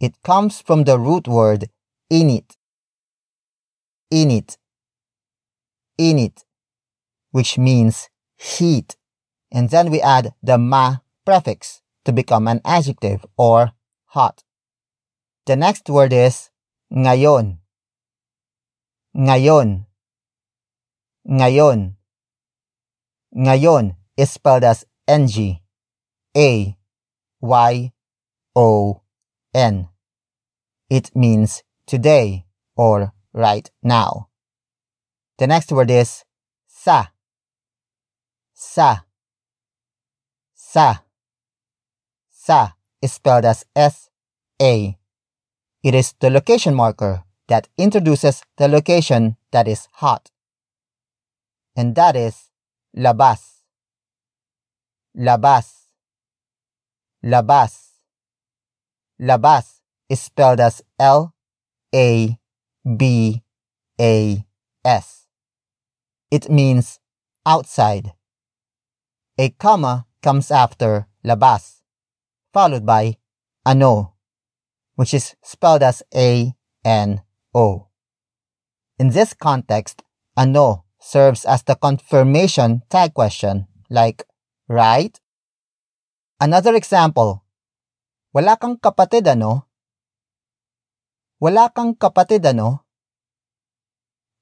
It 0.00 0.22
comes 0.22 0.60
from 0.60 0.84
the 0.84 0.98
root 0.98 1.26
word 1.26 1.70
init. 2.12 2.56
Init. 4.12 4.58
Init, 5.98 6.44
which 7.32 7.58
means 7.58 8.08
heat. 8.36 8.96
And 9.50 9.70
then 9.70 9.90
we 9.90 10.00
add 10.00 10.34
the 10.42 10.58
ma 10.58 10.98
prefix 11.24 11.82
to 12.04 12.12
become 12.12 12.46
an 12.46 12.60
adjective 12.64 13.24
or 13.36 13.72
hot. 14.06 14.44
The 15.46 15.56
next 15.56 15.88
word 15.88 16.12
is 16.12 16.50
ngayon. 16.92 17.58
Ngayon. 19.16 19.86
Ngayon. 21.26 21.96
Ngayon 23.34 23.96
is 24.16 24.30
spelled 24.30 24.62
as 24.62 24.84
ng. 25.08 25.58
A 26.36 26.76
Y 27.40 27.92
O 28.56 29.02
N. 29.54 29.88
It 30.88 31.14
means 31.14 31.62
today 31.86 32.46
or 32.74 33.12
right 33.34 33.70
now. 33.82 34.28
The 35.38 35.46
next 35.46 35.70
word 35.70 35.90
is 35.90 36.24
sa. 36.66 37.08
Sa. 38.54 39.00
Sa. 40.54 40.96
Sa 42.30 42.72
is 43.02 43.12
spelled 43.12 43.44
as 43.44 43.66
S 43.76 44.08
A. 44.62 44.96
It 45.82 45.94
is 45.94 46.14
the 46.18 46.30
location 46.30 46.74
marker 46.74 47.24
that 47.48 47.68
introduces 47.76 48.42
the 48.56 48.68
location 48.68 49.36
that 49.52 49.68
is 49.68 49.86
hot. 49.92 50.30
And 51.76 51.94
that 51.94 52.16
is 52.16 52.50
labas. 52.96 53.60
Labas. 55.14 55.88
Labas. 57.22 57.85
Labas 59.20 59.80
is 60.08 60.20
spelled 60.20 60.60
as 60.60 60.82
L 60.98 61.34
A 61.94 62.38
B 62.84 63.42
A 64.00 64.44
S. 64.84 65.26
It 66.30 66.50
means 66.50 67.00
outside. 67.46 68.12
A 69.38 69.50
comma 69.50 70.06
comes 70.22 70.50
after 70.50 71.06
labas, 71.24 71.80
followed 72.52 72.84
by 72.84 73.16
ano, 73.64 74.14
which 74.96 75.14
is 75.14 75.34
spelled 75.42 75.82
as 75.82 76.02
A 76.14 76.54
N 76.84 77.22
O. 77.54 77.88
In 78.98 79.10
this 79.10 79.32
context, 79.32 80.02
ano 80.36 80.84
serves 81.00 81.44
as 81.44 81.62
the 81.62 81.74
confirmation 81.74 82.82
tag 82.90 83.14
question, 83.14 83.66
like, 83.88 84.24
right? 84.68 85.18
Another 86.40 86.74
example, 86.74 87.44
wala 88.36 88.60
kang 88.60 88.76
kapatid 88.76 89.24
ano? 89.32 89.64
Wala 91.40 91.72
kang 91.72 91.96
kapatid 91.96 92.44
ano? 92.44 92.84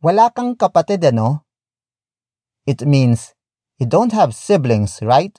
Wala 0.02 0.34
kang 0.34 0.58
kapatid 0.58 1.06
ano? 1.06 1.46
It 2.66 2.82
means 2.82 3.38
you 3.78 3.86
don't 3.86 4.10
have 4.10 4.34
siblings, 4.34 4.98
right? 4.98 5.38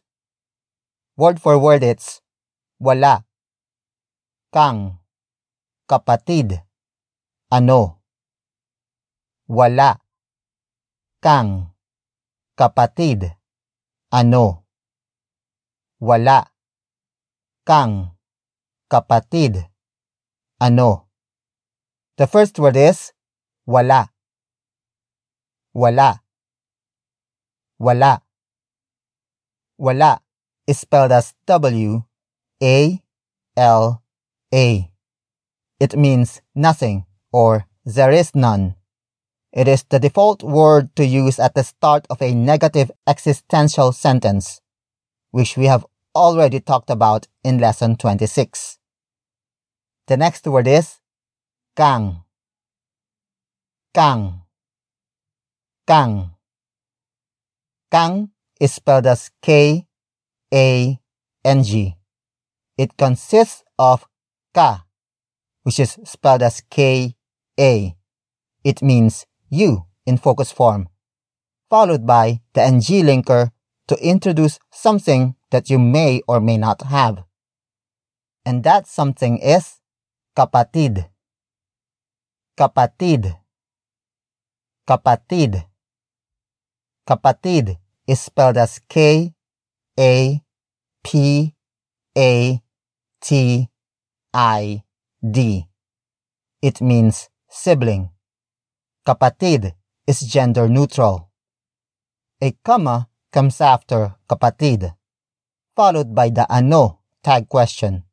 Word 1.20 1.44
for 1.44 1.60
word 1.60 1.84
it's 1.84 2.24
wala 2.80 3.28
kang 4.56 5.04
kapatid 5.92 6.64
ano 7.52 8.00
wala 9.52 10.00
kang 11.20 11.76
kapatid 12.56 13.36
ano 14.16 14.64
wala 16.00 16.56
kang 17.68 18.15
kapatid. 18.92 19.68
Ano? 20.62 21.08
The 22.18 22.28
first 22.28 22.60
word 22.60 22.78
is 22.78 23.12
wala. 23.66 24.10
Wala. 25.74 26.22
Wala. 27.80 28.22
Wala 29.78 30.22
is 30.68 30.80
spelled 30.80 31.12
as 31.12 31.34
W 31.46 32.04
A 32.64 33.04
L 33.58 34.04
A. 34.54 34.92
It 35.80 35.98
means 35.98 36.42
nothing 36.56 37.06
or 37.32 37.68
there 37.84 38.12
is 38.12 38.34
none. 38.34 38.76
It 39.52 39.68
is 39.68 39.84
the 39.84 40.00
default 40.00 40.44
word 40.44 40.96
to 40.96 41.06
use 41.06 41.40
at 41.40 41.56
the 41.56 41.64
start 41.64 42.08
of 42.10 42.22
a 42.22 42.34
negative 42.34 42.92
existential 43.08 43.92
sentence, 43.92 44.62
which 45.32 45.56
we 45.56 45.66
have 45.66 45.86
already 46.16 46.60
talked 46.60 46.90
about 46.90 47.28
in 47.44 47.58
lesson 47.60 47.98
26. 47.98 48.80
The 50.08 50.18
next 50.18 50.48
word 50.48 50.68
is 50.68 51.00
kang. 51.76 52.24
Kang. 53.94 54.42
Kang. 55.88 56.32
Kang 57.92 58.30
is 58.60 58.74
spelled 58.74 59.06
as 59.08 59.30
K 59.42 59.86
A 60.54 61.00
N 61.44 61.64
G. 61.64 61.96
It 62.78 62.98
consists 62.98 63.64
of 63.78 64.06
ka, 64.54 64.86
which 65.64 65.80
is 65.80 65.98
spelled 66.04 66.42
as 66.42 66.62
K 66.70 67.16
A. 67.60 67.96
It 68.64 68.82
means 68.82 69.26
you 69.50 69.86
in 70.06 70.18
focus 70.18 70.52
form, 70.52 70.90
followed 71.70 72.06
by 72.06 72.42
the 72.54 72.62
ng 72.62 72.82
linker 73.06 73.52
to 73.88 73.96
introduce 74.04 74.60
something 74.72 75.36
that 75.56 75.70
you 75.70 75.80
may 75.80 76.20
or 76.28 76.42
may 76.42 76.58
not 76.58 76.82
have. 76.84 77.24
And 78.46 78.62
that 78.68 78.88
something 78.88 79.40
is 79.40 79.80
kapatid. 80.36 81.08
Kapatid. 82.60 83.40
Kapatid. 84.86 85.64
Kapatid 87.08 87.78
is 88.06 88.20
spelled 88.20 88.58
as 88.58 88.82
K 88.90 89.32
A 89.98 90.44
P 91.02 91.56
A 92.18 92.62
T 93.22 93.70
I 94.34 94.84
D. 95.24 95.70
It 96.62 96.82
means 96.82 97.30
sibling. 97.48 98.10
Kapatid 99.08 99.72
is 100.06 100.20
gender 100.20 100.68
neutral. 100.68 101.32
A 102.42 102.52
comma 102.62 103.08
comes 103.32 103.62
after 103.62 104.16
kapatid, 104.30 104.94
followed 105.76 106.16
by 106.16 106.30
the 106.30 106.46
ano 106.52 107.00
tag 107.24 107.50
question, 107.50 108.04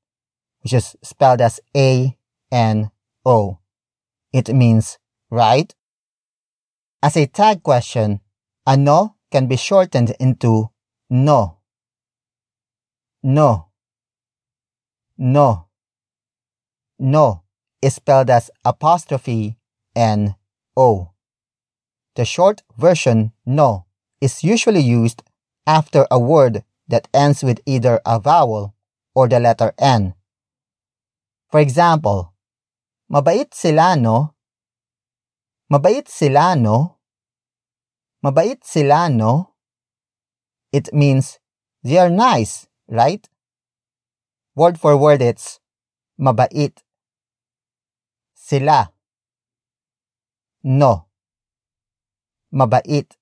which 0.62 0.72
is 0.72 0.96
spelled 1.02 1.40
as 1.40 1.60
A 1.76 2.16
N 2.50 2.90
O. 3.24 3.58
It 4.32 4.48
means 4.48 4.98
right. 5.30 5.74
As 7.02 7.16
a 7.16 7.26
tag 7.26 7.62
question, 7.62 8.20
ano 8.66 9.16
can 9.30 9.46
be 9.46 9.56
shortened 9.56 10.14
into 10.20 10.70
no. 11.10 11.58
No. 13.22 13.68
No. 15.18 15.66
No 16.98 17.42
is 17.82 17.96
spelled 17.96 18.30
as 18.30 18.50
apostrophe 18.64 19.56
N 19.96 20.36
O. 20.76 21.10
The 22.14 22.24
short 22.24 22.62
version 22.78 23.32
no 23.44 23.86
is 24.20 24.44
usually 24.44 24.80
used 24.80 25.22
after 25.66 26.06
a 26.10 26.18
word 26.18 26.64
that 26.88 27.08
ends 27.14 27.42
with 27.42 27.60
either 27.66 28.00
a 28.04 28.18
vowel 28.18 28.74
or 29.14 29.28
the 29.28 29.40
letter 29.40 29.72
N. 29.78 30.14
For 31.50 31.60
example, 31.60 32.32
mabait 33.10 33.52
sila 33.52 33.96
no? 33.96 34.34
Mabait 35.70 36.08
sila 36.08 36.56
no? 36.56 36.96
Mabait 38.24 38.64
sila 38.64 39.08
no? 39.08 39.54
It 40.72 40.92
means 40.92 41.38
they 41.82 41.98
are 41.98 42.10
nice, 42.10 42.66
right? 42.88 43.28
Word 44.54 44.78
for 44.78 44.96
word 44.96 45.22
it's 45.22 45.60
mabait. 46.20 46.82
Sila. 48.34 48.92
No. 50.62 51.06
Mabait. 52.52 53.16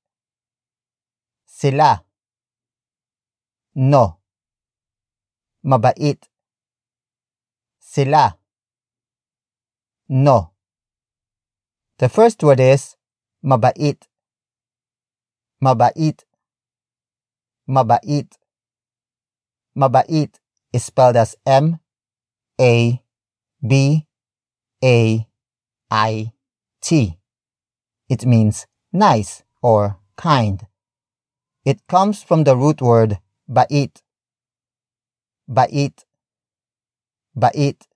Sila. 1.46 2.04
No. 3.82 4.18
Mabait. 5.64 6.28
Sila. 7.78 8.36
No. 10.06 10.50
The 11.96 12.10
first 12.10 12.42
word 12.42 12.60
is 12.60 12.96
mabait. 13.42 14.06
Mabait. 15.64 16.24
Mabait. 17.66 18.28
Mabait 19.74 20.34
is 20.74 20.84
spelled 20.84 21.16
as 21.16 21.36
M 21.46 21.80
A 22.60 23.02
B 23.66 24.06
A 24.84 25.26
I 25.90 26.32
T. 26.82 27.18
It 28.10 28.26
means 28.26 28.66
nice 28.92 29.42
or 29.62 29.98
kind. 30.18 30.66
It 31.64 31.86
comes 31.88 32.22
from 32.22 32.44
the 32.44 32.58
root 32.58 32.82
word 32.82 33.20
bait. 33.52 34.02
Bait. 35.52 36.04
Bait, 37.38 37.86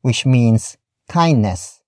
which 0.00 0.24
means 0.24 0.78
kindness. 1.08 1.82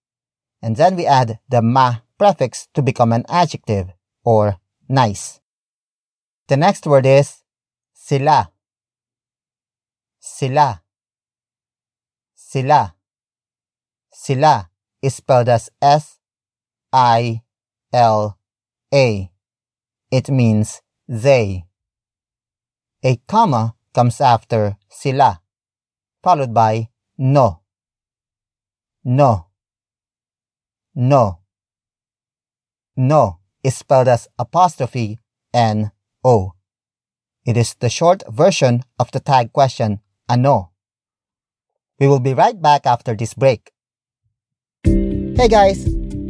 And 0.61 0.77
then 0.77 0.97
we 0.97 1.07
add 1.07 1.39
the 1.49 1.63
ma 1.63 1.97
prefix 2.19 2.69
to 2.75 2.83
become 2.83 3.13
an 3.13 3.25
adjective 3.29 3.89
or 4.23 4.59
nice. 4.89 5.41
The 6.49 6.57
next 6.57 6.87
word 6.87 7.07
is 7.07 7.43
sila. 7.95 8.51
Sila. 10.21 10.83
Sila. 12.35 12.95
Sila 14.13 14.71
is 15.01 15.15
spelled 15.15 15.49
as 15.49 15.71
S 15.81 16.19
I 16.93 17.43
L 17.93 18.39
A. 18.93 19.31
It 20.11 20.29
means 20.29 20.83
they. 21.09 21.65
A 23.05 23.17
comma 23.27 23.75
comes 23.93 24.21
after 24.21 24.77
sila, 24.89 25.41
followed 26.23 26.55
by 26.55 26.89
no. 27.19 27.61
No. 29.05 29.47
No. 30.95 31.41
No 32.97 33.39
is 33.65 33.77
spelled 33.77 34.07
as 34.07 34.29
apostrophe 34.39 35.19
N 35.53 35.91
O. 36.23 36.53
It 37.45 37.57
is 37.57 37.75
the 37.75 37.89
short 37.89 38.23
version 38.29 38.85
of 39.01 39.11
the 39.11 39.19
tag 39.19 39.53
question, 39.53 39.99
ano. 40.29 40.71
We 41.99 42.07
will 42.07 42.21
be 42.21 42.35
right 42.35 42.61
back 42.61 42.87
after 42.87 43.17
this 43.17 43.35
break. 43.35 43.73
Hey 44.85 45.49
guys, 45.49 45.87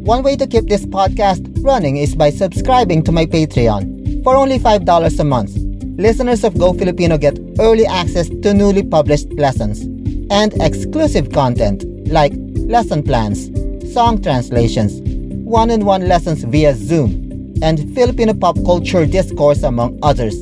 one 0.09 0.23
way 0.23 0.37
to 0.37 0.47
keep 0.47 0.69
this 0.69 0.87
podcast 0.87 1.45
running 1.63 1.99
is 1.99 2.15
by 2.15 2.31
subscribing 2.31 3.03
to 3.05 3.13
my 3.13 3.27
Patreon. 3.27 4.25
For 4.25 4.37
only 4.37 4.59
$5 4.59 5.21
a 5.21 5.25
month, 5.25 5.72
listeners 5.97 6.45
of 6.45 6.59
Go 6.59 6.73
Filipino 6.73 7.19
get 7.19 7.39
early 7.59 7.87
access 7.87 8.29
to 8.29 8.55
newly 8.55 8.83
published 8.83 9.33
lessons 9.35 9.83
and 10.31 10.55
exclusive 10.63 11.33
content 11.33 11.85
like 12.09 12.33
lesson 12.67 13.03
plans, 13.03 13.51
song 13.93 14.23
translations, 14.23 15.01
one-on-one 15.45 16.09
lessons 16.09 16.45
via 16.45 16.75
Zoom, 16.75 17.55
and 17.63 17.95
Filipino 17.95 18.33
pop 18.33 18.57
culture 18.65 19.05
discourse 19.05 19.63
among 19.63 19.99
others. 20.03 20.35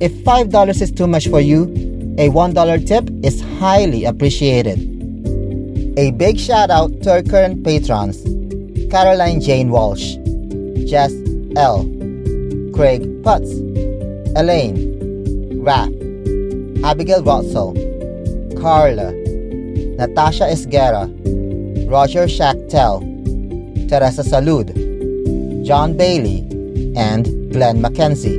If 0.00 0.12
$5 0.24 0.80
is 0.80 0.92
too 0.92 1.06
much 1.06 1.28
for 1.28 1.40
you, 1.40 1.64
a 2.18 2.28
$1 2.28 2.86
tip 2.86 3.10
is 3.24 3.40
highly 3.58 4.04
appreciated. 4.04 4.78
A 5.98 6.10
big 6.12 6.38
shout 6.38 6.70
out 6.70 7.02
to 7.02 7.12
our 7.12 7.22
current 7.22 7.64
patrons 7.64 8.22
Caroline 8.90 9.40
Jane 9.40 9.70
Walsh, 9.70 10.16
Jess 10.86 11.12
L., 11.56 11.84
Craig 12.74 13.02
Putz, 13.22 13.50
Elaine, 14.34 14.76
Raph, 15.62 15.92
Abigail 16.84 17.22
Russell, 17.22 17.74
Carla, 18.60 19.12
Natasha 19.98 20.44
Esguerra, 20.44 21.08
Roger 21.90 22.26
Schachtel, 22.28 23.00
Teresa 23.88 24.22
Salud, 24.22 24.72
John 25.64 25.96
Bailey, 25.96 26.40
and 26.96 27.52
Glenn 27.52 27.80
Mackenzie. 27.80 28.38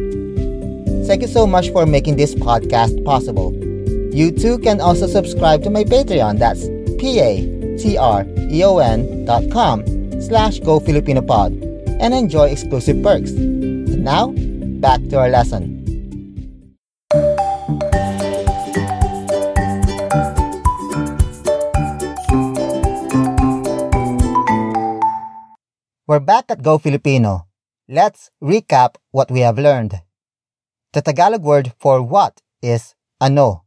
Thank 1.05 1.21
you 1.21 1.27
so 1.27 1.45
much 1.45 1.69
for 1.69 1.85
making 1.85 2.15
this 2.15 2.33
podcast 2.33 3.03
possible. 3.05 3.53
You 4.13 4.31
too 4.31 4.57
can 4.59 4.79
also 4.81 5.05
subscribe 5.07 5.61
to 5.63 5.69
my 5.69 5.83
Patreon. 5.83 6.39
That's 6.39 6.67
p-a-t-r-e-o-n 6.99 7.75
dot 9.25 9.43
com 9.51 9.83
slash 10.21 10.59
go 10.59 10.79
Filipino 10.79 11.21
pod 11.21 11.53
and 11.99 12.13
enjoy 12.13 12.49
exclusive 12.49 13.03
perks. 13.03 13.31
And 13.31 14.03
now, 14.03 14.33
back 14.79 15.01
to 15.09 15.19
our 15.19 15.29
lesson. 15.29 15.82
We're 26.13 26.19
back 26.19 26.51
at 26.51 26.61
Go 26.61 26.77
Filipino. 26.77 27.47
Let's 27.89 28.29
recap 28.37 28.97
what 29.09 29.31
we 29.31 29.39
have 29.39 29.57
learned. 29.57 29.99
The 30.93 31.01
Tagalog 31.01 31.41
word 31.41 31.73
for 31.79 32.03
what 32.03 32.39
is 32.61 32.93
ano. 33.19 33.65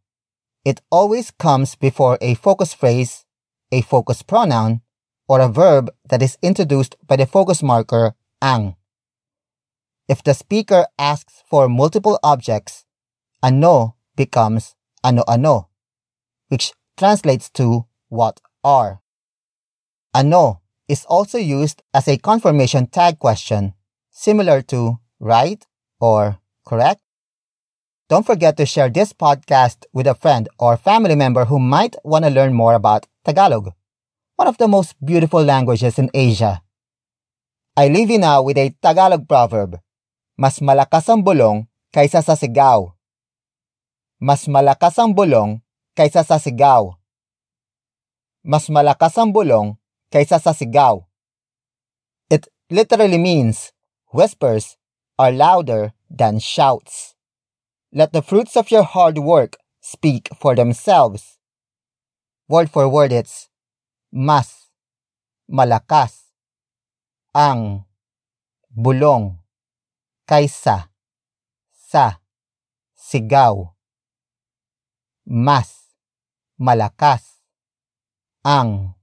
It 0.64 0.80
always 0.88 1.32
comes 1.32 1.74
before 1.74 2.18
a 2.20 2.35
focus 2.35 2.72
phrase, 2.72 3.24
a 3.72 3.82
focus 3.82 4.22
pronoun, 4.22 4.82
or 5.26 5.40
a 5.40 5.48
verb 5.48 5.90
that 6.09 6.22
is 6.22 6.38
introduced 6.40 6.94
by 7.04 7.16
the 7.16 7.26
focus 7.26 7.64
marker 7.64 8.14
ang. 8.40 8.76
If 10.06 10.22
the 10.22 10.32
speaker 10.32 10.87
asks 11.00 11.42
for 11.50 11.68
multiple 11.68 12.16
objects, 12.22 12.85
ano 13.42 13.96
becomes 14.14 14.76
ano-ano, 15.02 15.66
which 16.46 16.70
translates 16.96 17.50
to 17.59 17.87
what 18.09 18.40
are. 18.62 19.02
Ano 20.14 20.62
is 20.88 21.05
also 21.07 21.38
used 21.38 21.83
as 21.92 22.09
a 22.09 22.18
confirmation 22.18 22.87
tag 22.87 23.18
question, 23.18 23.75
similar 24.11 24.62
to 24.62 24.99
right 25.18 25.66
or 26.01 26.38
correct. 26.64 27.01
Don't 28.09 28.27
forget 28.27 28.57
to 28.57 28.66
share 28.66 28.88
this 28.88 29.12
podcast 29.12 29.85
with 29.92 30.07
a 30.07 30.14
friend 30.14 30.49
or 30.59 30.77
family 30.77 31.16
member 31.16 31.46
who 31.46 31.59
might 31.59 31.96
want 32.05 32.25
to 32.25 32.31
learn 32.31 32.55
more 32.55 32.75
about 32.75 33.07
Tagalog, 33.25 33.75
one 34.37 34.46
of 34.46 34.59
the 34.59 34.68
most 34.68 34.94
beautiful 35.05 35.42
languages 35.42 35.99
in 35.99 36.11
Asia. 36.14 36.62
I 37.77 37.88
leave 37.88 38.11
you 38.11 38.18
now 38.18 38.42
with 38.42 38.57
a 38.57 38.70
Tagalog 38.81 39.27
proverb. 39.29 39.83
Mas 40.38 40.61
malakas 40.61 41.09
ang 41.09 41.25
bulong 41.25 41.66
kaysa 41.90 42.20
sa 42.20 42.37
sigaw. 42.37 42.92
Mas 44.20 44.46
malakas 44.46 44.96
ang 45.01 45.16
bulong 45.16 45.64
kaysa 45.96 46.22
sa 46.22 46.37
sigaw. 46.38 46.94
Mas 48.46 48.68
malakas 48.70 49.16
ang 49.18 49.33
bulong 49.35 49.75
kaysa 50.16 50.40
sa 50.40 50.57
sigaw. 50.57 51.05
It 52.33 52.48
literally 52.72 53.20
means 53.20 53.76
whispers 54.16 54.81
are 55.20 55.29
louder 55.29 55.93
than 56.09 56.41
shouts. 56.41 57.12
Let 57.93 58.16
the 58.16 58.24
fruits 58.24 58.57
of 58.57 58.72
your 58.72 58.88
hard 58.88 59.20
work 59.20 59.61
speak 59.84 60.32
for 60.32 60.57
themselves. 60.57 61.36
Word 62.49 62.72
for 62.72 62.88
word 62.88 63.12
it's 63.12 63.53
mas, 64.09 64.72
malakas, 65.53 66.32
ang, 67.36 67.84
bulong, 68.72 69.36
kaysa, 70.24 70.88
sa, 71.76 72.24
sigaw. 72.97 73.76
Mas, 75.28 75.93
malakas, 76.57 77.45
ang, 78.41 78.95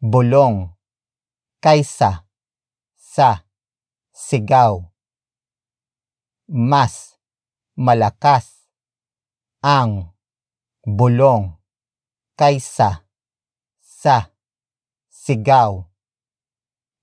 bulong, 0.00 0.72
kaysa, 1.60 2.24
sa, 2.96 3.44
sigaw. 4.16 4.80
Mas, 6.48 7.20
malakas, 7.76 8.64
ang, 9.60 10.16
bulong, 10.88 11.52
kaysa, 12.34 13.04
sa, 13.84 14.32
sigaw. 15.12 15.84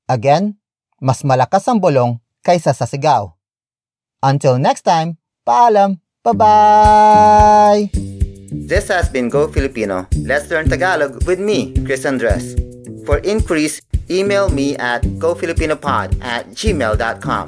Again, 0.10 0.58
mas 0.98 1.22
malakas 1.22 1.70
ang 1.70 1.78
bulong 1.78 2.18
kaysa 2.41 2.74
sa 2.74 2.89
sigaw. 2.89 3.38
Until 4.26 4.58
next 4.58 4.82
time, 4.82 5.22
paalam! 5.45 6.02
Bye-bye! 6.26 7.93
This 8.50 8.89
has 8.89 9.08
been 9.14 9.30
Go 9.30 9.48
Filipino. 9.48 10.10
Let's 10.26 10.50
learn 10.50 10.68
Tagalog 10.68 11.24
with 11.30 11.38
me, 11.39 11.78
Chris 11.86 12.04
Andres. 12.04 12.66
For 13.08 13.20
inquiries, 13.20 13.82
email 14.12 14.49
me 14.49 14.76
at 14.76 15.01
gofilipinopod 15.16 16.22
at 16.22 16.49
gmail.com. 16.49 17.45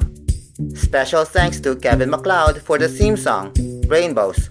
Special 0.74 1.24
thanks 1.26 1.60
to 1.60 1.76
Kevin 1.76 2.08
MacLeod 2.08 2.62
for 2.62 2.78
the 2.78 2.88
theme 2.88 3.14
song, 3.14 3.52
Rainbows. 3.86 4.48